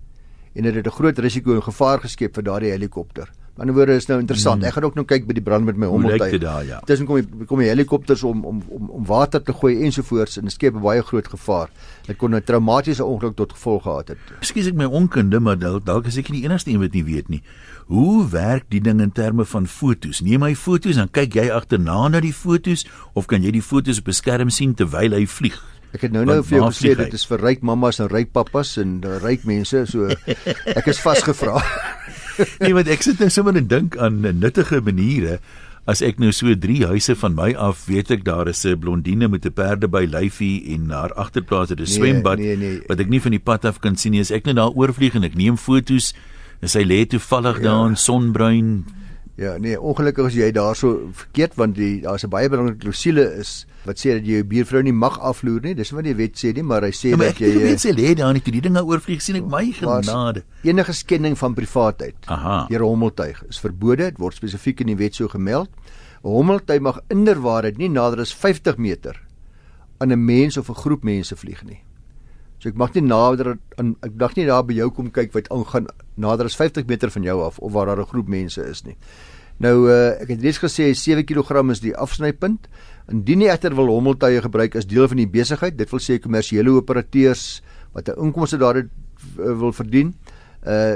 en 0.54 0.62
dit 0.62 0.74
het 0.74 0.86
'n 0.86 0.90
groot 0.90 1.18
risiko 1.18 1.54
en 1.54 1.62
gevaar 1.62 2.00
geskep 2.00 2.34
vir 2.34 2.42
daardie 2.42 2.70
helikopter. 2.70 3.30
Ander 3.56 3.72
woorde 3.72 3.94
is 3.96 4.04
nou 4.04 4.18
interessant. 4.20 4.60
Hmm. 4.60 4.68
Ek 4.68 4.76
gaan 4.76 4.84
ook 4.84 4.96
nou 4.98 5.04
kyk 5.08 5.24
by 5.24 5.34
die 5.38 5.42
brand 5.44 5.64
met 5.64 5.78
my 5.80 5.88
hommeltuig. 5.88 6.34
Ja. 6.68 6.82
Tussen 6.84 7.06
kom 7.08 7.22
die 7.22 7.46
kom 7.48 7.62
die 7.62 7.70
helikopters 7.70 8.24
om 8.28 8.42
om 8.44 8.58
om 8.68 8.90
om 8.98 9.06
water 9.08 9.40
te 9.40 9.54
gooi 9.56 9.78
ensovoorts 9.86 10.36
en 10.36 10.50
dit 10.50 10.52
skep 10.52 10.74
'n 10.76 10.82
baie 10.84 11.02
groot 11.02 11.28
gevaar. 11.28 11.70
Dit 12.06 12.18
kon 12.18 12.34
'n 12.34 12.42
traumatiese 12.42 13.04
ongeluk 13.04 13.36
tot 13.36 13.52
gevolg 13.52 13.82
gehad 13.82 14.08
het. 14.08 14.18
Ekskuus 14.40 14.66
ek 14.66 14.74
my 14.74 14.84
onkunde, 14.84 15.40
maar 15.40 15.56
dalk 15.58 16.06
is 16.06 16.18
ek 16.18 16.28
nie 16.28 16.40
die 16.40 16.48
enigste 16.48 16.70
een 16.70 16.80
wat 16.80 16.92
nie 16.92 17.04
weet 17.04 17.28
nie. 17.28 17.42
Hoe 17.86 18.28
werk 18.28 18.64
die 18.68 18.80
ding 18.80 19.00
in 19.00 19.12
terme 19.12 19.44
van 19.44 19.66
fotos? 19.66 20.20
Neem 20.20 20.42
hy 20.42 20.54
fotos 20.54 20.96
en 20.96 21.08
kyk 21.10 21.34
jy 21.34 21.50
agterna 21.50 22.08
na 22.08 22.20
die 22.20 22.34
fotos 22.34 22.84
of 23.14 23.26
kan 23.26 23.42
jy 23.42 23.50
die 23.50 23.62
fotos 23.62 23.98
op 23.98 24.08
'n 24.08 24.12
skerm 24.12 24.50
sien 24.50 24.74
terwyl 24.74 25.12
hy 25.12 25.26
vlieg? 25.26 25.62
Ek 25.94 26.00
het 26.00 26.12
nou 26.12 26.24
nou 26.24 26.42
vir 26.42 26.58
jou 26.58 26.68
gesê 26.68 26.96
dit 26.96 27.14
is 27.14 27.24
vir 27.24 27.38
ryk 27.40 27.62
mammas 27.62 28.00
en 28.00 28.08
ryk 28.08 28.32
pappas 28.32 28.76
en 28.76 29.00
ryk 29.22 29.44
mense, 29.44 29.86
so 29.86 30.08
ek 30.78 30.86
is 30.86 31.00
vasgevra. 31.00 31.62
nee, 32.62 32.74
want 32.74 32.88
ek 32.88 33.02
sit 33.02 33.20
nou 33.22 33.28
sommer 33.32 33.56
en 33.56 33.68
dink 33.70 33.96
aan 33.96 34.20
nuttige 34.38 34.80
maniere. 34.84 35.38
As 35.86 36.02
ek 36.02 36.18
nou 36.18 36.32
so 36.34 36.50
drie 36.58 36.80
huise 36.90 37.14
van 37.14 37.36
my 37.38 37.52
af 37.54 37.84
weet 37.86 38.10
ek 38.10 38.24
daar 38.26 38.48
is 38.50 38.64
'n 38.66 38.78
blondine 38.82 39.28
met 39.28 39.46
'n 39.46 39.54
perde 39.54 39.86
by 39.86 40.02
lyfie 40.02 40.74
en 40.74 40.90
haar 40.90 41.14
agterplaas 41.14 41.70
het 41.70 41.78
'n 41.78 41.86
nee, 41.86 41.94
swembad 41.94 42.38
nee, 42.38 42.56
nee. 42.56 42.80
wat 42.88 43.00
ek 43.00 43.08
nie 43.08 43.20
van 43.20 43.30
die 43.30 43.42
pad 43.42 43.64
af 43.64 43.78
kan 43.78 43.96
sien 43.96 44.12
nie. 44.12 44.20
As 44.20 44.30
ek 44.30 44.46
net 44.46 44.56
daar 44.56 44.74
oorvlieg 44.74 45.14
en 45.14 45.22
ek 45.22 45.34
neem 45.34 45.56
fotos 45.56 46.14
en 46.60 46.68
sy 46.68 46.82
lê 46.82 47.06
toevallig 47.06 47.58
ja. 47.58 47.62
daar 47.62 47.88
in 47.88 47.96
sonbruin. 47.96 48.84
Ja, 49.36 49.58
nee, 49.58 49.78
ongelukkig 49.80 50.26
as 50.26 50.34
jy 50.34 50.50
daarso 50.50 51.08
verkeerd 51.12 51.54
want 51.54 51.76
die 51.76 52.00
daar's 52.00 52.24
'n 52.24 52.30
baie 52.30 52.48
belangrike 52.48 52.82
klousule 52.82 53.38
is 53.38 53.66
wat 53.86 53.98
sê 53.98 54.16
dat 54.18 54.26
jy 54.26 54.40
jou 54.40 54.44
buurvrou 54.44 54.82
nie 54.82 54.92
mag 54.92 55.18
afloer 55.20 55.60
nie. 55.62 55.74
Dis 55.74 55.92
wat 55.94 56.04
die 56.04 56.14
wet 56.14 56.36
sê 56.36 56.52
nie, 56.54 56.62
maar 56.62 56.82
hy 56.82 56.90
sê 56.90 57.10
ja, 57.10 57.16
maar 57.16 57.32
dat 57.32 57.40
jy 57.40 57.52
weet 57.62 57.82
sê 57.84 57.92
lê 57.94 58.14
daar 58.18 58.32
nie 58.34 58.42
toe 58.42 58.52
die 58.52 58.60
dinge 58.60 58.82
oorvlieg 58.84 59.22
sien 59.22 59.36
ek 59.36 59.46
my 59.50 59.64
genade. 59.72 60.42
Enige 60.66 60.92
skending 60.92 61.36
van 61.38 61.54
privaatheid 61.54 62.16
deur 62.68 62.82
'n 62.82 62.90
hommeltuig 62.90 63.42
is 63.48 63.58
verbode. 63.58 64.04
Dit 64.10 64.18
word 64.18 64.34
spesifiek 64.34 64.80
in 64.80 64.86
die 64.86 64.96
wet 64.96 65.14
so 65.14 65.28
gemeld. 65.28 65.68
'n 66.24 66.28
Hommeltuig 66.28 66.80
mag 66.80 67.00
inderwaarheid 67.08 67.78
nie 67.78 67.88
nader 67.88 68.20
as 68.20 68.34
50 68.34 68.76
meter 68.78 69.20
aan 69.98 70.12
'n 70.12 70.24
mens 70.24 70.56
of 70.56 70.68
'n 70.68 70.74
groep 70.74 71.04
mense 71.04 71.36
vlieg 71.36 71.64
nie. 71.64 71.80
So 72.58 72.68
ek 72.68 72.76
mag 72.76 72.94
nie 72.94 73.02
nader 73.02 73.58
aan 73.78 73.96
ek 74.02 74.18
dag 74.18 74.36
nie 74.36 74.46
daar 74.46 74.64
by 74.64 74.74
jou 74.74 74.90
kom 74.90 75.10
kyk 75.10 75.32
wat 75.32 75.48
aangaan 75.52 75.86
nader 76.16 76.46
as 76.46 76.56
50 76.56 76.86
meter 76.86 77.10
van 77.10 77.22
jou 77.22 77.42
af 77.44 77.58
of 77.58 77.72
waar 77.72 77.86
daar 77.86 78.00
'n 78.00 78.06
groep 78.06 78.28
mense 78.28 78.60
is 78.62 78.84
nie. 78.84 78.96
Nou 79.58 79.88
uh, 79.88 80.20
ek 80.20 80.34
het 80.34 80.42
reeds 80.44 80.60
gesê 80.60 80.90
7 80.92 81.24
kg 81.24 81.62
is 81.70 81.80
die 81.80 81.94
afsnypunt. 81.96 82.68
Indien 83.12 83.40
jy 83.40 83.50
egter 83.52 83.74
wil 83.74 83.88
hommeltuie 83.88 84.42
gebruik 84.42 84.76
as 84.76 84.86
deel 84.86 85.08
van 85.08 85.16
die 85.16 85.30
besigheid, 85.30 85.76
dit 85.78 85.90
wil 85.90 86.02
sê 86.02 86.18
kommersiële 86.20 86.74
operateurs 86.76 87.62
wat 87.92 88.08
'n 88.08 88.20
inkomste 88.26 88.58
daaruit 88.58 88.90
uh, 89.38 89.54
wil 89.56 89.72
verdien, 89.72 90.12
uh 90.12 90.35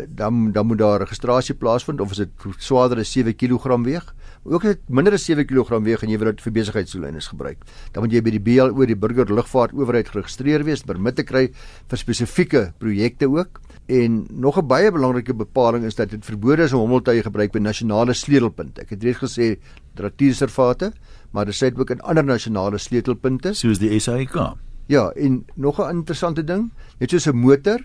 dan 0.09 0.53
dan 0.53 0.67
moet 0.67 0.79
daar 0.79 0.99
registrasie 0.99 1.55
plaasvind 1.55 2.01
of 2.01 2.11
as 2.11 2.17
dit 2.17 2.47
swaarder 2.59 2.99
as 2.99 3.13
7 3.13 3.37
kg 3.37 3.77
weeg. 3.85 4.15
Ook 4.43 4.65
as 4.65 4.75
dit 4.75 4.89
minder 4.89 5.15
as 5.15 5.25
7 5.25 5.47
kg 5.47 5.79
weeg 5.85 6.03
en 6.03 6.11
jy 6.11 6.19
wil 6.19 6.31
dit 6.33 6.41
vir 6.43 6.53
besigheidsdoeleindes 6.53 7.29
gebruik, 7.31 7.65
dan 7.93 8.03
moet 8.03 8.13
jy 8.13 8.23
by 8.25 8.33
die 8.35 8.41
BLO, 8.41 8.87
die 8.87 8.97
Burger 8.97 9.31
Lugvaart 9.31 9.75
Owerheid 9.77 10.09
geregistreer 10.09 10.65
wees, 10.65 10.83
permit 10.83 11.19
te 11.21 11.27
kry 11.29 11.51
vir 11.91 12.01
spesifieke 12.01 12.63
projekte 12.81 13.29
ook. 13.29 13.61
En 13.87 14.27
nog 14.31 14.59
'n 14.59 14.67
baie 14.67 14.91
belangrike 14.91 15.35
bepaling 15.35 15.85
is 15.85 15.95
dat 15.95 16.11
dit 16.11 16.25
verbode 16.25 16.63
is 16.63 16.73
om 16.73 16.81
hommeltuie 16.81 17.23
gebruik 17.23 17.53
by 17.53 17.59
nasionale 17.59 18.15
sleutelpunte. 18.15 18.81
Ek 18.81 18.91
het 18.91 19.03
reeds 19.03 19.19
gesê 19.19 19.59
natuurreservate, 19.95 20.93
maar 21.33 21.45
dit 21.45 21.55
sê 21.55 21.71
ook 21.79 21.91
in 21.91 22.01
ander 22.01 22.25
nasionale 22.25 22.79
sleutelpunte, 22.79 23.55
soos 23.55 23.79
die 23.79 23.99
SAIK. 23.99 24.57
Ja, 24.87 25.11
en 25.11 25.45
nog 25.55 25.79
'n 25.79 25.91
interessante 25.91 26.45
ding, 26.45 26.73
net 26.99 27.11
soos 27.11 27.27
'n 27.27 27.37
motor 27.37 27.81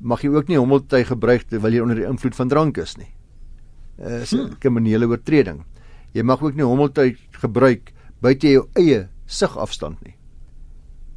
mag 0.00 0.22
jy 0.24 0.30
ook 0.32 0.48
nie 0.48 0.58
hommeltuie 0.58 1.04
gebruik 1.04 1.46
terwyl 1.48 1.76
jy 1.76 1.82
onder 1.84 2.00
die 2.00 2.08
invloed 2.08 2.36
van 2.36 2.48
drank 2.48 2.78
is 2.80 2.96
nie. 2.98 3.10
Uh, 4.00 4.22
is 4.22 4.32
'n 4.32 4.38
hmm. 4.38 4.58
kriminele 4.58 5.06
oortreding. 5.06 5.64
Jy 6.14 6.22
mag 6.22 6.42
ook 6.42 6.56
nie 6.56 6.64
hommeltuie 6.64 7.16
gebruik 7.42 7.92
buite 8.20 8.48
jou 8.48 8.68
eie 8.74 9.08
sigafstand 9.26 10.00
nie. 10.04 10.16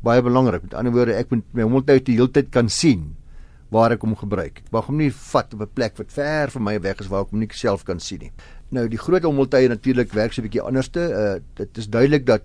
Baie 0.04 0.22
belangrik. 0.22 0.63
Met 0.63 0.74
ander 0.74 0.91
woorde, 0.91 1.15
ek 1.15 1.32
moet 1.32 1.43
my 1.54 1.63
hommeltuie 1.63 2.04
die 2.04 2.15
hele 2.15 2.32
tyd 2.32 2.52
kan 2.52 2.69
sien 2.69 3.15
waar 3.72 3.91
ek 3.91 4.02
hom 4.02 4.15
gebruik. 4.15 4.60
Ek 4.65 4.72
mag 4.72 4.86
hom 4.86 4.98
nie 4.98 5.10
vat 5.10 5.54
op 5.54 5.62
'n 5.62 5.74
plek 5.74 5.98
wat 5.98 6.12
ver 6.12 6.52
van 6.52 6.63
my 6.63 6.80
weg 6.80 7.00
is 7.00 7.08
waar 7.08 7.24
ek 7.24 7.32
hom 7.32 7.39
nie 7.39 7.50
self 7.52 7.84
kan 7.84 8.00
sien 8.00 8.19
nie. 8.19 8.32
Nou 8.69 8.88
die 8.88 8.98
groot 8.98 9.24
hommeltuie 9.24 9.69
natuurlik 9.69 10.13
werk 10.13 10.34
so 10.34 10.41
'n 10.41 10.50
bietjie 10.50 10.62
anderste. 10.62 11.00
Uh 11.00 11.39
dit 11.56 11.78
is 11.78 11.88
duidelik 11.88 12.26
dat 12.26 12.43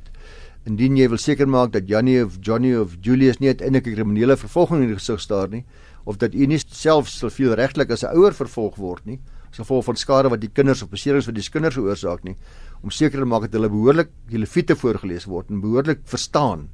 indien 0.64 0.96
jy 0.96 1.08
wil 1.08 1.18
seker 1.18 1.48
maak 1.48 1.72
dat 1.72 1.88
Janie 1.88 2.24
of 2.24 2.36
Johnny 2.40 2.74
of 2.76 2.96
Julius 3.00 3.40
nie 3.40 3.48
uiteindelik 3.48 3.86
'n 3.86 3.94
kriminele 3.94 4.36
vervolging 4.36 4.82
in 4.82 4.88
die 4.88 4.98
gesig 4.98 5.20
staar 5.20 5.48
nie 5.48 5.64
of 6.08 6.16
dat 6.22 6.34
u 6.34 6.46
nie 6.48 6.60
self 6.60 7.10
sou 7.12 7.30
veel 7.30 7.54
regtelik 7.60 7.90
as 7.92 8.04
'n 8.04 8.16
ouer 8.16 8.32
vervolg 8.32 8.76
word 8.76 9.04
nie 9.06 9.20
as 9.50 9.60
gevolg 9.60 9.84
van 9.84 9.96
skade 9.96 10.28
wat 10.32 10.40
die 10.40 10.52
kinders 10.52 10.82
of 10.82 10.90
beserings 10.90 11.26
wat 11.26 11.36
die 11.36 11.50
kinders 11.50 11.76
veroorsaak 11.76 12.24
nie 12.24 12.36
om 12.82 12.90
seker 12.90 13.20
te 13.20 13.28
maak 13.28 13.42
dat 13.48 13.52
hulle 13.58 13.68
behoorlik 13.68 14.10
die 14.30 14.38
leviete 14.38 14.76
voorgeles 14.76 15.26
word 15.26 15.50
en 15.50 15.60
behoorlik 15.60 16.00
verstaan 16.04 16.68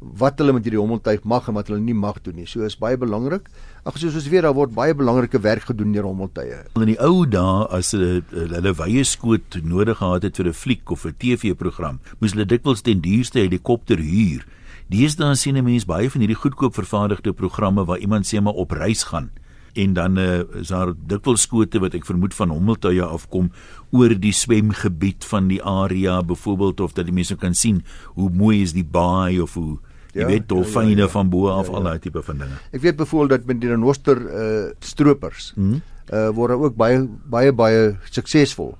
wat 0.00 0.38
hulle 0.40 0.54
met 0.56 0.64
hierdie 0.64 0.80
hommeltuig 0.80 1.24
mag 1.28 1.48
en 1.48 1.56
wat 1.58 1.68
hulle 1.68 1.80
nie 1.84 1.96
mag 1.96 2.20
doen 2.24 2.38
nie. 2.40 2.46
So 2.48 2.64
is 2.64 2.78
baie 2.80 2.96
belangrik. 3.00 3.50
Ag 3.84 3.98
soos 4.00 4.16
ons 4.16 4.28
weet 4.32 4.46
daar 4.46 4.56
word 4.56 4.72
baie 4.76 4.94
belangrike 4.96 5.40
werk 5.44 5.68
gedoen 5.68 5.92
deur 5.92 6.08
hommeltuie. 6.08 6.62
In 6.80 6.88
die 6.88 6.98
ou 7.04 7.26
dae 7.28 7.66
as 7.76 7.92
hulle 7.92 8.22
hulle 8.32 8.72
wye 8.80 9.04
skoot 9.04 9.60
nodig 9.60 10.00
gehad 10.00 10.24
het 10.24 10.40
vir 10.40 10.48
'n 10.48 10.56
fliek 10.56 10.90
of 10.90 11.04
'n 11.04 11.14
TV-program, 11.18 12.00
moes 12.20 12.32
hulle 12.32 12.46
dikwels 12.46 12.82
ten 12.82 13.00
duurste 13.00 13.40
helikopter 13.40 13.98
huur. 13.98 14.46
Deesdae 14.90 15.36
sien 15.38 15.56
'n 15.56 15.64
mens 15.64 15.84
baie 15.86 16.10
van 16.10 16.20
hierdie 16.20 16.40
goedkoop 16.42 16.74
vervaardigde 16.74 17.32
programme 17.32 17.84
waar 17.84 17.98
iemand 17.98 18.26
sê 18.26 18.40
maar 18.42 18.58
op 18.58 18.70
reis 18.70 19.04
gaan 19.04 19.30
en 19.74 19.92
dan 19.92 20.18
uh, 20.18 20.42
is 20.58 20.68
daar 20.68 20.94
dikwels 21.06 21.42
skote 21.46 21.78
wat 21.78 21.94
ek 21.94 22.08
vermoed 22.08 22.34
van 22.34 22.50
hommeltuie 22.50 23.02
afkom 23.02 23.52
oor 23.94 24.14
die 24.18 24.32
swemgebied 24.34 25.24
van 25.24 25.46
die 25.48 25.62
area 25.62 26.22
byvoorbeeld 26.22 26.80
of 26.80 26.92
dat 26.92 27.06
die 27.06 27.14
mense 27.14 27.36
kan 27.36 27.54
sien 27.54 27.84
hoe 28.18 28.30
mooi 28.30 28.62
is 28.62 28.72
die 28.72 28.84
baai 28.84 29.40
of 29.40 29.54
hoe 29.54 29.78
Jy 30.10 30.24
ja, 30.24 30.26
weet 30.26 30.48
dolfyne 30.50 30.90
ja, 30.90 30.96
ja, 30.96 31.06
ja. 31.06 31.08
van 31.08 31.28
bo 31.30 31.46
af 31.48 31.66
ja, 31.66 31.70
ja. 31.70 31.76
al 31.78 31.84
daai 31.86 31.98
tipe 32.02 32.22
van 32.26 32.38
dinge. 32.42 32.56
Ek 32.74 32.82
weet 32.82 32.96
byvoorbeeld 32.98 33.30
dat 33.30 33.46
met 33.46 33.60
die 33.62 33.70
renoster 33.70 34.18
uh 34.18 34.72
stroopers 34.82 35.52
mm 35.54 35.70
-hmm. 35.70 35.82
uh 36.10 36.30
word 36.34 36.50
ook 36.50 36.74
baie 36.74 37.06
baie 37.30 37.52
baie 37.52 37.96
suksesvol 38.10 38.74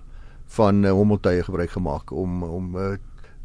van 0.46 0.85
uh, 0.85 0.90
hommeltuie 0.90 1.42
gebruik 1.46 1.70
gemaak 1.70 2.11
om 2.11 2.42
om 2.42 2.75
uh 2.75 2.96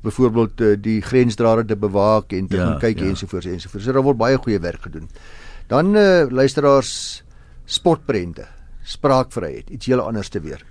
byvoorbeeld 0.06 0.62
uh, 0.62 0.76
die 0.82 1.00
grensdrade 1.04 1.66
te 1.70 1.78
bewaak 1.80 2.34
en 2.38 2.48
te 2.52 2.60
ja, 2.62 2.76
kyk 2.82 3.02
ja. 3.02 3.10
ensovoorts 3.12 3.50
ensovoorts. 3.50 3.88
So 3.88 3.96
daar 3.96 4.06
word 4.06 4.20
baie 4.22 4.38
goeie 4.42 4.62
werk 4.62 4.88
gedoen. 4.88 5.10
Dan 5.72 5.96
uh 5.98 6.30
luisteraars 6.30 7.24
sportprente, 7.66 8.46
spraakvryheid, 8.86 9.70
iets 9.74 9.90
heel 9.90 10.04
anders 10.04 10.30
te 10.30 10.42
weer. 10.44 10.62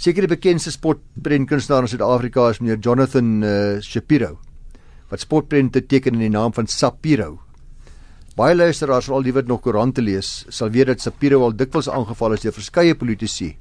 Seker 0.00 0.24
die 0.24 0.32
bekendste 0.32 0.72
sportprentkunstenaar 0.72 1.84
in 1.84 1.92
Suid-Afrika 1.92 2.48
is 2.50 2.62
meneer 2.62 2.80
Jonathan 2.80 3.42
uh 3.44 3.80
Shapiro 3.84 4.38
wat 5.10 5.24
spotprente 5.24 5.82
teken 5.82 6.14
in 6.14 6.28
die 6.28 6.30
naam 6.30 6.52
van 6.54 6.68
Sapiro. 6.70 7.40
Baie 8.38 8.54
luisteraars 8.54 9.08
sal 9.10 9.24
liewer 9.26 9.42
nog 9.46 9.58
koerante 9.64 10.02
lees, 10.02 10.44
sal 10.48 10.70
weet 10.70 10.86
dat 10.92 11.02
Sapiro 11.02 11.42
al 11.42 11.56
dikwels 11.58 11.90
aangeval 11.90 12.36
is 12.36 12.44
deur 12.46 12.54
verskeie 12.54 12.94
politici 12.94 13.56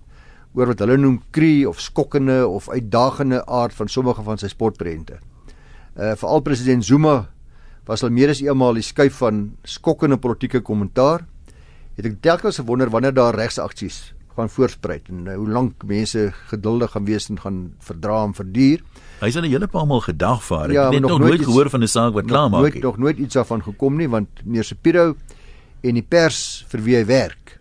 oor 0.53 0.71
wat 0.71 0.79
hulle 0.79 0.97
noem 0.97 1.19
kree 1.35 1.67
of 1.69 1.81
skokkende 1.81 2.47
of 2.47 2.69
uitdagende 2.69 3.45
aard 3.45 3.73
van 3.73 3.87
sommige 3.87 4.23
van 4.25 4.37
sy 4.41 4.49
spotprente. 4.51 5.19
Uh 5.95 6.15
veral 6.17 6.41
president 6.45 6.85
Zuma 6.85 7.29
was 7.89 8.03
al 8.03 8.13
meer 8.13 8.29
as 8.29 8.41
eenmaal 8.41 8.77
die 8.77 8.85
skuif 8.85 9.17
van 9.21 9.49
skokkende 9.63 10.17
politieke 10.21 10.61
kommentaar. 10.61 11.25
Het 11.97 12.05
ek 12.05 12.21
telkens 12.21 12.61
gewonder 12.61 12.89
wanneer 12.89 13.13
daar 13.13 13.35
regsaksies 13.35 14.13
gaan 14.39 14.49
voorspruit 14.49 15.09
en 15.11 15.25
uh, 15.27 15.35
hoe 15.35 15.49
lank 15.49 15.83
mense 15.83 16.29
geduldig 16.51 16.93
gaan 16.93 17.05
wees 17.05 17.27
en 17.29 17.39
gaan 17.39 17.57
verdra 17.83 18.21
en 18.23 18.33
verduur. 18.37 18.83
Hy's 19.19 19.35
al 19.35 19.43
'n 19.43 19.51
hele 19.51 19.67
paar 19.67 19.87
maal 19.87 19.99
gedagvaar. 20.05 20.69
Ek 20.69 20.77
ja, 20.77 20.91
het 20.91 21.01
nog, 21.01 21.17
nog 21.17 21.19
nooit 21.19 21.41
iets, 21.41 21.49
gehoor 21.49 21.69
van 21.69 21.83
'n 21.83 21.87
saak 21.87 22.13
wat 22.13 22.25
klaar 22.25 22.49
maak. 22.49 22.61
Nooit 22.61 22.81
nog 22.81 22.97
nooit 22.97 23.17
iets 23.17 23.33
daarvan 23.33 23.63
gekom 23.63 23.97
nie 23.97 24.09
want 24.09 24.29
meneer 24.43 24.63
Sepiro 24.63 25.15
en 25.81 25.93
die 25.93 26.05
pers 26.05 26.65
vir 26.69 26.81
wie 26.81 26.95
hy 26.95 27.05
werk 27.05 27.58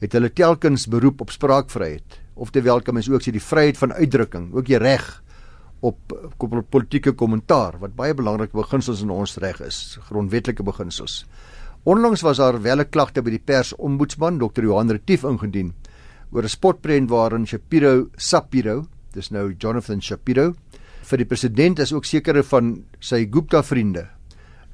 het 0.00 0.14
hulle 0.14 0.30
telkens 0.30 0.86
beroep 0.86 1.20
op 1.20 1.30
spraakvryheid. 1.30 2.18
Oftewel 2.38 2.82
kan 2.82 2.94
mens 2.94 3.08
ook 3.10 3.24
sê 3.24 3.32
die 3.34 3.42
vryheid 3.42 3.78
van 3.78 3.92
uitdrukking, 3.92 4.52
ook 4.54 4.66
die 4.66 4.78
reg 4.78 5.06
op, 5.80 5.98
op 6.38 6.56
politieke 6.70 7.12
kommentaar 7.12 7.78
wat 7.82 7.96
baie 7.98 8.14
belangrike 8.14 8.56
beginsels 8.56 9.02
in 9.02 9.10
ons 9.14 9.36
reg 9.42 9.60
is, 9.66 9.98
grondwetlike 10.08 10.62
beginsels. 10.62 11.24
Onlangs 11.88 12.22
was 12.22 12.38
daar 12.38 12.60
wel 12.62 12.80
'n 12.80 12.90
klagte 12.90 13.22
by 13.22 13.30
die 13.30 13.44
pers 13.44 13.72
ombudsman 13.76 14.38
Dr. 14.38 14.62
Johan 14.62 14.90
Retief 14.90 15.24
ingedien 15.24 15.74
oor 16.32 16.42
'n 16.42 16.48
spotprent 16.48 17.10
waarin 17.10 17.46
Shapiro 17.46 18.08
Sapiro, 18.16 18.86
dis 19.12 19.30
nou 19.30 19.54
Jonathan 19.58 20.00
Shapiro, 20.02 20.54
vir 21.02 21.18
die 21.18 21.26
president 21.26 21.78
is 21.78 21.92
ook 21.92 22.04
sekere 22.04 22.42
van 22.42 22.84
sy 23.00 23.28
Gupta 23.30 23.62
vriende 23.62 24.08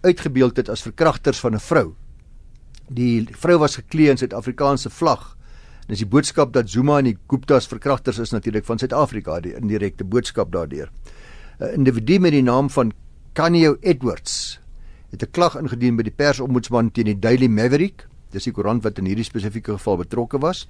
uitgebeeld 0.04 0.56
het 0.56 0.68
as 0.68 0.82
verkragters 0.82 1.40
van 1.40 1.54
'n 1.54 1.60
vrou. 1.60 1.94
Die 2.88 3.24
vrou 3.32 3.58
was 3.58 3.76
geklee 3.76 4.10
in 4.12 4.18
Suid-Afrikaanse 4.20 4.90
vlag. 4.90 5.36
Dis 5.88 6.02
die 6.02 6.08
boodskap 6.08 6.52
dat 6.52 6.68
Zuma 6.68 6.98
en 7.00 7.08
die 7.08 7.16
Guptas 7.28 7.68
verkragters 7.68 8.18
is 8.18 8.32
natuurlik 8.32 8.64
van 8.64 8.78
Suid-Afrika, 8.78 9.40
die 9.40 9.54
indirekte 9.56 10.04
boodskap 10.04 10.52
daardeur. 10.52 10.90
'n 11.60 11.74
Individu 11.74 12.18
met 12.18 12.32
die 12.32 12.42
naam 12.42 12.70
van 12.70 12.92
Kanye 13.32 13.76
Edwards 13.80 14.60
het 15.10 15.22
'n 15.22 15.30
klag 15.30 15.56
ingedien 15.56 15.96
by 15.96 16.02
die 16.02 16.12
persombudsman 16.12 16.90
teen 16.90 17.04
die 17.04 17.18
Daily 17.18 17.46
Maverick. 17.46 18.06
Dis 18.30 18.44
die 18.44 18.52
koerant 18.52 18.82
wat 18.82 18.98
in 18.98 19.06
hierdie 19.06 19.24
spesifieke 19.24 19.72
geval 19.72 19.96
betrokke 19.96 20.38
was. 20.38 20.68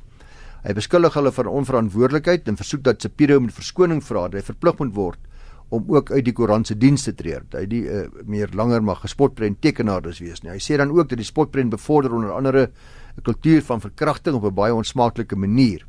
Hy 0.62 0.72
beskuldig 0.72 1.14
hulle 1.14 1.32
van 1.32 1.46
onverantwoordelikheid 1.46 2.48
en 2.48 2.56
versoek 2.56 2.82
dat 2.82 3.02
Sapiro 3.02 3.40
moet 3.40 3.52
verskoning 3.52 4.04
vra 4.04 4.28
dat 4.28 4.40
hy 4.40 4.42
verplig 4.42 4.78
moet 4.78 4.94
word 4.94 5.18
om 5.74 5.88
ook 5.90 6.10
uit 6.10 6.24
die 6.24 6.34
koerant 6.36 6.68
se 6.68 6.76
diens 6.78 7.02
te 7.06 7.14
tree. 7.14 7.40
Hy 7.54 7.64
die 7.70 7.82
uh, 7.84 8.04
meer 8.30 8.52
langer 8.54 8.84
mag 8.84 9.02
gespotprent 9.02 9.60
tekenaar 9.64 10.04
dus 10.04 10.20
wees 10.22 10.44
nie. 10.44 10.52
Hy 10.54 10.60
sê 10.62 10.78
dan 10.80 10.92
ook 10.94 11.10
dat 11.10 11.20
die 11.20 11.26
spotprent 11.26 11.74
bevorder 11.74 12.14
onder 12.14 12.32
andere 12.32 12.70
'n 13.16 13.22
kultuur 13.22 13.62
van 13.62 13.80
verkrachting 13.80 14.36
op 14.36 14.44
'n 14.44 14.54
baie 14.54 14.74
onsmaaklike 14.74 15.36
manier. 15.36 15.86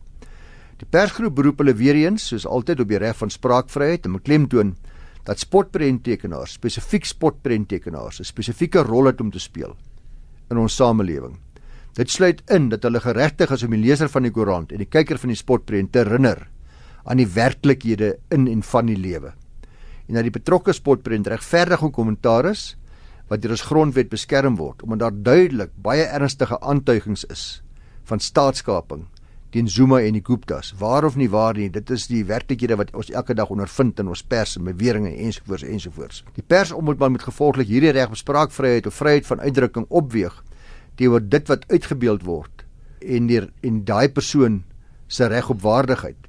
Die 0.78 0.88
persgroep 0.90 1.36
beroep 1.36 1.58
hulle 1.58 1.74
weer 1.74 1.96
eens, 1.96 2.28
soos 2.28 2.46
altyd 2.46 2.80
op 2.80 2.88
die 2.88 2.98
reg 2.98 3.16
van 3.18 3.30
spraakvryheid 3.30 4.06
en 4.06 4.18
beklemtoon 4.18 4.76
dat 5.24 5.40
spotprenttekenaars, 5.40 6.52
spesifiek 6.60 7.06
spotprenttekenaars, 7.06 8.20
'n 8.20 8.24
spesifieke 8.24 8.84
rol 8.84 9.06
het 9.06 9.22
om 9.22 9.32
te 9.32 9.40
speel 9.40 9.76
in 10.50 10.58
ons 10.58 10.76
samelewing. 10.76 11.40
Dit 11.94 12.10
sluit 12.10 12.42
in 12.52 12.70
dat 12.70 12.84
hulle 12.84 13.00
geregtig 13.00 13.52
is 13.52 13.64
om 13.64 13.72
die 13.72 13.80
leser 13.80 14.10
van 14.10 14.24
die 14.24 14.32
koerant 14.32 14.72
en 14.72 14.78
die 14.78 14.90
kyker 14.92 15.18
van 15.18 15.30
die 15.30 15.38
spotprent 15.38 15.92
te 15.92 16.00
herinner 16.04 16.48
aan 17.06 17.18
die 17.18 17.28
werklikhede 17.28 18.18
in 18.30 18.48
en 18.48 18.64
van 18.64 18.86
die 18.86 18.98
lewe. 18.98 19.34
En 20.08 20.18
dat 20.18 20.28
die 20.28 20.34
betrokke 20.34 20.74
spotprent 20.74 21.28
regverdig 21.28 21.82
en 21.82 21.92
kommentaar 21.92 22.52
is 22.52 22.76
wat 23.30 23.42
deur 23.42 23.56
ons 23.56 23.66
grondwet 23.66 24.10
beskerm 24.10 24.58
word 24.60 24.84
omdat 24.86 25.00
daar 25.00 25.22
duidelik 25.34 25.72
baie 25.82 26.06
ernstige 26.06 26.60
aantuigings 26.62 27.26
is 27.34 27.46
van 28.06 28.22
staatskaping 28.22 29.08
teen 29.56 29.70
Zuma 29.72 30.02
en 30.04 30.18
die 30.18 30.24
Guptas. 30.24 30.74
Waar 30.80 31.06
of 31.08 31.16
nie 31.16 31.30
waar 31.32 31.56
nie, 31.56 31.70
dit 31.72 31.92
is 31.96 32.10
die 32.12 32.26
werklikhede 32.28 32.76
wat 32.76 32.92
ons 32.98 33.12
elke 33.16 33.36
dag 33.38 33.52
ondervind 33.54 34.02
in 34.04 34.10
ons 34.12 34.24
pers 34.28 34.58
en 34.60 34.68
beweringe 34.68 35.14
ensovoorts 35.16 35.64
ensovoorts. 35.64 36.24
Die 36.36 36.44
persombudsman 36.44 37.16
moet 37.16 37.24
gevolglik 37.24 37.70
hierdie 37.72 37.94
reg 37.96 38.12
op 38.12 38.20
spraakvryheid 38.20 38.90
of 38.90 38.98
vryheid 39.00 39.30
van 39.30 39.40
uitdrukking 39.40 39.88
opweeg 39.88 40.42
teenoor 41.00 41.24
dit 41.24 41.48
wat 41.52 41.64
uitgebeeld 41.72 42.28
word 42.28 42.66
en 43.00 43.32
die 43.32 43.42
en 43.64 43.82
daai 43.88 44.10
persoon 44.12 44.64
se 45.08 45.28
reg 45.32 45.50
op 45.50 45.64
waardigheid. 45.64 46.20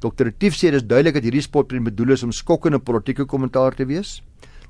Dr. 0.00 0.24
Retief 0.24 0.56
sê 0.56 0.70
dis 0.70 0.82
duidelik 0.82 1.14
dat 1.14 1.22
hierdie 1.22 1.44
spotprent 1.44 1.84
bedoel 1.84 2.16
is 2.16 2.22
om 2.22 2.32
skokkende 2.32 2.78
politieke 2.78 3.24
kommentaar 3.24 3.74
te 3.74 3.84
wees. 3.84 4.22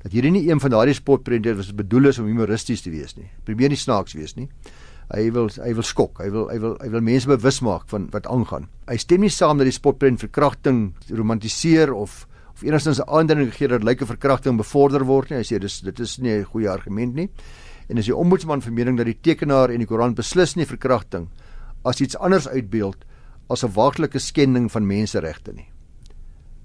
Dat 0.03 0.12
hierdie 0.12 0.31
nie 0.31 0.49
een 0.51 0.61
van 0.61 0.71
daardie 0.71 0.95
spotprente 0.95 1.55
wat 1.55 1.75
bedoel 1.77 2.11
is 2.11 2.19
om 2.19 2.27
humoristies 2.27 2.83
te 2.83 2.90
wees 2.90 3.16
nie. 3.16 3.31
Probeer 3.45 3.69
nie 3.69 3.79
snaaks 3.79 4.14
wees 4.14 4.37
nie 4.37 4.49
hy 5.14 5.27
wil 5.35 5.49
hy 5.51 5.73
wil 5.75 5.87
skok. 5.87 6.21
Hy 6.23 6.31
wil 6.33 6.49
hy 6.51 6.59
wil 6.62 6.77
hy 6.81 6.90
wil 6.93 7.05
mense 7.05 7.31
bewus 7.31 7.61
maak 7.66 7.87
van 7.90 8.09
wat 8.14 8.29
aangaan. 8.31 8.69
Hy 8.88 8.99
stem 9.01 9.25
nie 9.25 9.33
saam 9.33 9.59
dat 9.61 9.69
die 9.69 9.75
spotprent 9.75 10.23
verkrachting 10.23 10.90
romantiseer 11.11 11.93
of 11.95 12.27
of 12.51 12.62
enigstens 12.66 13.01
'n 13.01 13.09
aandring 13.09 13.53
gee 13.55 13.69
dat 13.69 13.83
lyke 13.83 14.07
verkrachting 14.07 14.57
bevorder 14.57 15.05
word 15.05 15.31
nie. 15.31 15.38
Hy 15.38 15.45
sê 15.45 15.59
dis 15.59 15.81
dit 15.81 16.01
is 16.01 16.19
nie 16.19 16.38
'n 16.38 16.45
goeie 16.45 16.69
argument 16.69 17.14
nie. 17.14 17.31
En 17.88 17.99
as 17.99 18.05
die 18.05 18.14
ombudsman 18.14 18.62
vermening 18.62 18.97
dat 18.97 19.07
die 19.07 19.19
tekenaar 19.21 19.71
en 19.71 19.79
die 19.79 19.87
koerant 19.87 20.16
beslis 20.16 20.57
nie 20.57 20.66
verkrachting 20.66 21.29
as 21.85 22.01
iets 22.01 22.16
anders 22.16 22.49
uitbeeld 22.49 23.05
as 23.50 23.64
'n 23.64 23.74
waagtelike 23.74 24.18
skending 24.18 24.70
van 24.70 24.86
menseregte 24.86 25.52
nie 25.52 25.68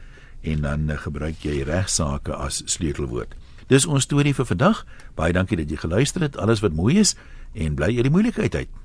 en 0.42 0.62
dan 0.66 0.90
uh, 0.90 0.98
gebruik 0.98 1.38
jy 1.46 1.64
regsaake 1.68 2.34
as 2.34 2.62
sleutelwoord. 2.66 3.36
Dis 3.70 3.86
ons 3.86 4.04
storie 4.04 4.34
vir 4.36 4.48
vandag. 4.50 4.86
Baie 5.16 5.34
dankie 5.34 5.58
dat 5.60 5.70
jy 5.70 5.78
geluister 5.80 6.22
het. 6.26 6.38
Alles 6.38 6.60
wat 6.66 6.74
mooi 6.76 7.00
is 7.00 7.16
en 7.54 7.76
bly 7.78 7.94
uit 7.98 8.06
die 8.08 8.14
moeilikheid 8.14 8.56
uit. 8.56 8.81